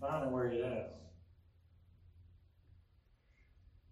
Finally, 0.00 0.32
wear 0.32 0.52
you 0.52 0.62
down. 0.62 0.84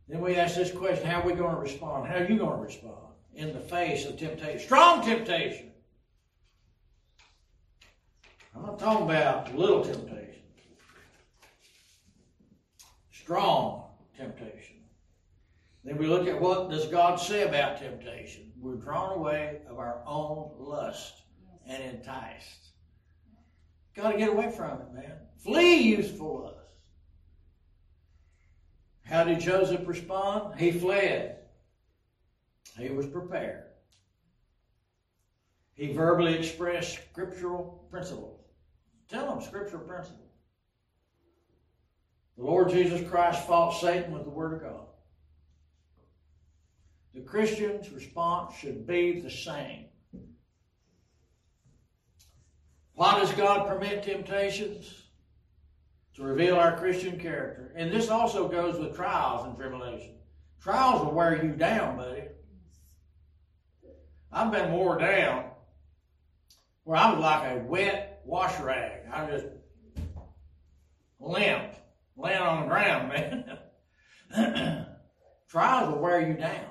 Then 0.08 0.20
we 0.20 0.34
ask 0.34 0.56
this 0.56 0.72
question 0.72 1.06
how 1.06 1.20
are 1.20 1.26
we 1.26 1.34
going 1.34 1.54
to 1.54 1.60
respond? 1.60 2.08
How 2.08 2.16
are 2.16 2.26
you 2.26 2.36
going 2.36 2.58
to 2.58 2.64
respond 2.64 3.14
in 3.34 3.52
the 3.52 3.60
face 3.60 4.06
of 4.06 4.18
temptation? 4.18 4.58
Strong 4.58 5.04
temptation. 5.04 5.70
I'm 8.56 8.62
not 8.62 8.80
talking 8.80 9.04
about 9.04 9.54
little 9.56 9.84
temptation. 9.84 10.42
Strong 13.12 13.84
temptation. 14.16 14.69
Then 15.84 15.96
we 15.96 16.06
look 16.06 16.26
at 16.26 16.40
what 16.40 16.70
does 16.70 16.86
God 16.86 17.16
say 17.16 17.48
about 17.48 17.78
temptation. 17.78 18.52
We're 18.58 18.76
drawn 18.76 19.18
away 19.18 19.60
of 19.68 19.78
our 19.78 20.02
own 20.06 20.50
lust 20.58 21.22
and 21.66 21.82
enticed. 21.82 22.68
Got 23.94 24.12
to 24.12 24.18
get 24.18 24.28
away 24.28 24.50
from 24.50 24.80
it, 24.82 24.92
man. 24.94 25.12
Flee 25.38 25.78
youthful 25.78 26.42
lust. 26.44 26.56
How 29.04 29.24
did 29.24 29.40
Joseph 29.40 29.88
respond? 29.88 30.60
He 30.60 30.70
fled. 30.70 31.38
He 32.78 32.90
was 32.90 33.06
prepared. 33.06 33.64
He 35.74 35.92
verbally 35.92 36.34
expressed 36.34 37.00
scriptural 37.10 37.86
principles. 37.90 38.38
Tell 39.08 39.26
them 39.26 39.42
scriptural 39.42 39.82
principles. 39.82 40.28
The 42.36 42.44
Lord 42.44 42.70
Jesus 42.70 43.08
Christ 43.10 43.46
fought 43.46 43.70
Satan 43.80 44.12
with 44.12 44.24
the 44.24 44.30
Word 44.30 44.52
of 44.52 44.60
God. 44.60 44.86
The 47.14 47.20
Christian's 47.20 47.90
response 47.90 48.54
should 48.56 48.86
be 48.86 49.20
the 49.20 49.30
same. 49.30 49.86
Why 52.94 53.18
does 53.18 53.32
God 53.32 53.66
permit 53.66 54.02
temptations? 54.02 54.96
To 56.14 56.22
reveal 56.22 56.56
our 56.56 56.76
Christian 56.76 57.18
character. 57.18 57.72
And 57.74 57.90
this 57.90 58.10
also 58.10 58.46
goes 58.46 58.78
with 58.78 58.94
trials 58.94 59.46
and 59.46 59.56
tribulation. 59.56 60.16
Trials 60.60 61.04
will 61.04 61.14
wear 61.14 61.42
you 61.42 61.52
down, 61.52 61.96
buddy. 61.96 62.24
I've 64.32 64.52
been 64.52 64.72
wore 64.72 64.98
down 64.98 65.46
where 66.84 66.98
I 66.98 67.12
was 67.12 67.20
like 67.20 67.52
a 67.52 67.64
wet 67.64 68.20
wash 68.24 68.58
rag. 68.60 69.02
I 69.12 69.26
just 69.30 69.46
limp, 71.18 71.74
laying 72.16 72.42
on 72.42 72.62
the 72.62 72.68
ground, 72.68 73.58
man. 74.32 74.86
Trials 75.48 75.92
will 75.92 76.00
wear 76.00 76.26
you 76.26 76.34
down. 76.34 76.69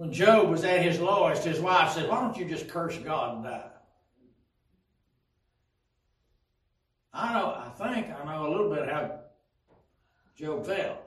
When 0.00 0.14
Job 0.14 0.48
was 0.48 0.64
at 0.64 0.80
his 0.80 0.98
lowest, 0.98 1.44
his 1.44 1.60
wife 1.60 1.92
said, 1.92 2.08
Why 2.08 2.22
don't 2.22 2.34
you 2.34 2.46
just 2.46 2.68
curse 2.68 2.96
God 2.96 3.34
and 3.34 3.44
die? 3.44 3.68
I 7.12 7.34
know, 7.34 7.48
I 7.48 7.68
think 7.68 8.06
I 8.08 8.24
know 8.24 8.46
a 8.46 8.50
little 8.50 8.74
bit 8.74 8.88
how 8.88 9.20
Job 10.34 10.64
felt. 10.64 11.06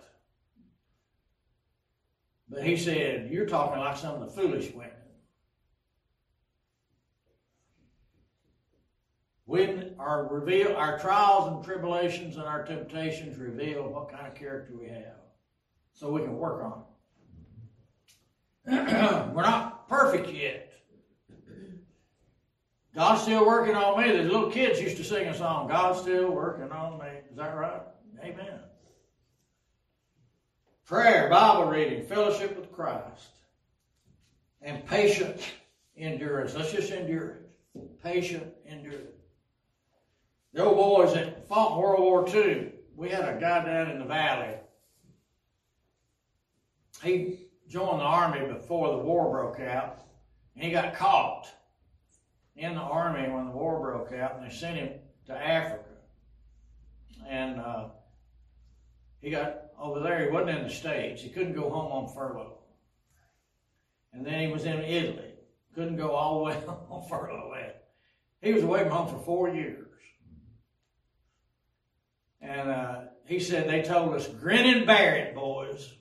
But 2.47 2.63
he 2.63 2.77
said, 2.77 3.31
You're 3.31 3.47
talking 3.47 3.79
like 3.79 3.97
some 3.97 4.13
of 4.13 4.19
the 4.21 4.27
foolish 4.27 4.71
women. 4.75 4.91
When 9.45 9.95
our 9.97 10.27
reveal 10.27 10.75
our 10.75 10.99
trials 10.99 11.51
and 11.51 11.65
tribulations 11.65 12.35
and 12.35 12.45
our 12.45 12.63
temptations 12.63 13.39
reveal 13.39 13.89
what 13.89 14.11
kind 14.11 14.27
of 14.27 14.35
character 14.35 14.75
we 14.79 14.89
have. 14.89 15.17
So 15.93 16.11
we 16.11 16.21
can 16.21 16.37
work 16.37 16.63
on 16.63 16.73
it. 16.73 16.92
We're 18.67 19.43
not 19.43 19.89
perfect 19.89 20.29
yet. 20.29 20.73
God's 22.95 23.23
still 23.23 23.45
working 23.45 23.75
on 23.75 24.01
me. 24.01 24.15
The 24.15 24.23
little 24.23 24.51
kids 24.51 24.79
used 24.79 24.97
to 24.97 25.03
sing 25.03 25.27
a 25.27 25.35
song, 25.35 25.67
God's 25.67 25.99
still 26.01 26.31
working 26.31 26.71
on 26.71 26.99
me. 26.99 27.07
Is 27.29 27.37
that 27.37 27.55
right? 27.55 27.81
Amen. 28.23 28.59
Prayer, 30.85 31.29
Bible 31.29 31.65
reading, 31.65 32.05
fellowship 32.05 32.57
with 32.57 32.71
Christ, 32.71 33.31
and 34.61 34.85
patient 34.85 35.41
endurance. 35.97 36.53
Let's 36.53 36.71
just 36.71 36.91
endure 36.91 37.29
it. 37.29 38.03
Patient 38.03 38.53
endurance. 38.67 39.09
The 40.53 40.63
old 40.63 40.77
boys 40.77 41.13
that 41.15 41.47
fought 41.47 41.71
in 41.71 41.77
World 41.79 42.01
War 42.01 42.27
II, 42.29 42.73
we 42.95 43.09
had 43.09 43.27
a 43.27 43.39
guy 43.39 43.65
down 43.65 43.89
in 43.89 43.99
the 43.99 44.05
valley. 44.05 44.55
He 47.01 47.39
joined 47.73 47.99
the 47.99 48.05
army 48.05 48.45
before 48.53 48.91
the 48.91 48.99
war 48.99 49.31
broke 49.31 49.59
out, 49.59 50.05
and 50.55 50.63
he 50.63 50.69
got 50.69 50.93
caught 50.93 51.47
in 52.55 52.75
the 52.75 52.81
army 52.81 53.27
when 53.33 53.45
the 53.45 53.51
war 53.51 53.79
broke 53.81 54.13
out, 54.13 54.35
and 54.35 54.45
they 54.45 54.53
sent 54.53 54.77
him 54.77 54.89
to 55.25 55.33
Africa. 55.33 55.89
And 57.27 57.59
uh, 57.59 57.85
he 59.21 59.31
got 59.31 59.71
over 59.79 60.01
there. 60.01 60.23
He 60.23 60.29
wasn't 60.29 60.59
in 60.59 60.63
the 60.67 60.69
States. 60.69 61.23
He 61.23 61.29
couldn't 61.29 61.53
go 61.53 61.67
home 61.71 61.91
on 61.91 62.13
furlough. 62.13 62.59
And 64.13 64.23
then 64.23 64.39
he 64.39 64.53
was 64.53 64.65
in 64.65 64.79
Italy. 64.83 65.31
Couldn't 65.73 65.95
go 65.95 66.11
all 66.11 66.37
the 66.37 66.43
way 66.43 66.63
on 66.89 67.07
furlough. 67.09 67.55
He 68.43 68.53
was 68.53 68.61
away 68.61 68.81
from 68.81 68.91
home 68.91 69.07
for 69.07 69.25
four 69.25 69.49
years. 69.49 69.87
And 72.39 72.69
uh, 72.69 73.01
he 73.25 73.39
said, 73.39 73.67
they 73.67 73.81
told 73.81 74.13
us, 74.13 74.27
grin 74.27 74.77
and 74.77 74.85
bear 74.85 75.15
it, 75.15 75.33
boys. 75.33 75.93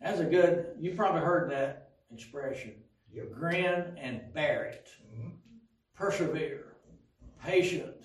That's 0.00 0.20
a 0.20 0.24
good, 0.24 0.76
you 0.78 0.94
probably 0.94 1.20
heard 1.20 1.50
that 1.50 1.90
expression. 2.12 2.72
Yep. 3.12 3.32
Grin 3.32 3.98
and 4.00 4.32
bear 4.32 4.64
it. 4.64 4.88
Mhm. 5.14 5.32
Persevere. 5.94 6.76
Patient 7.42 7.96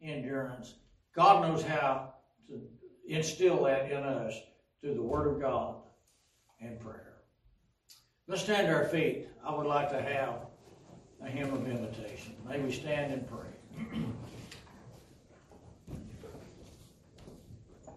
endurance. 0.00 0.76
God 1.14 1.42
knows 1.42 1.62
how 1.62 2.14
to 2.48 2.60
instill 3.06 3.64
that 3.64 3.90
in 3.90 4.02
us 4.02 4.34
through 4.80 4.94
the 4.94 5.02
Word 5.02 5.26
of 5.28 5.40
God 5.40 5.82
and 6.60 6.78
prayer. 6.80 7.22
Let's 8.26 8.42
stand 8.42 8.68
to 8.68 8.74
our 8.74 8.84
feet. 8.86 9.28
I 9.44 9.54
would 9.54 9.66
like 9.66 9.90
to 9.90 10.00
have 10.00 10.46
a 11.20 11.28
hymn 11.28 11.52
of 11.52 11.68
invitation. 11.68 12.36
May 12.48 12.60
we 12.60 12.72
stand 12.72 13.12
and 13.12 13.26
pray. 13.28 13.48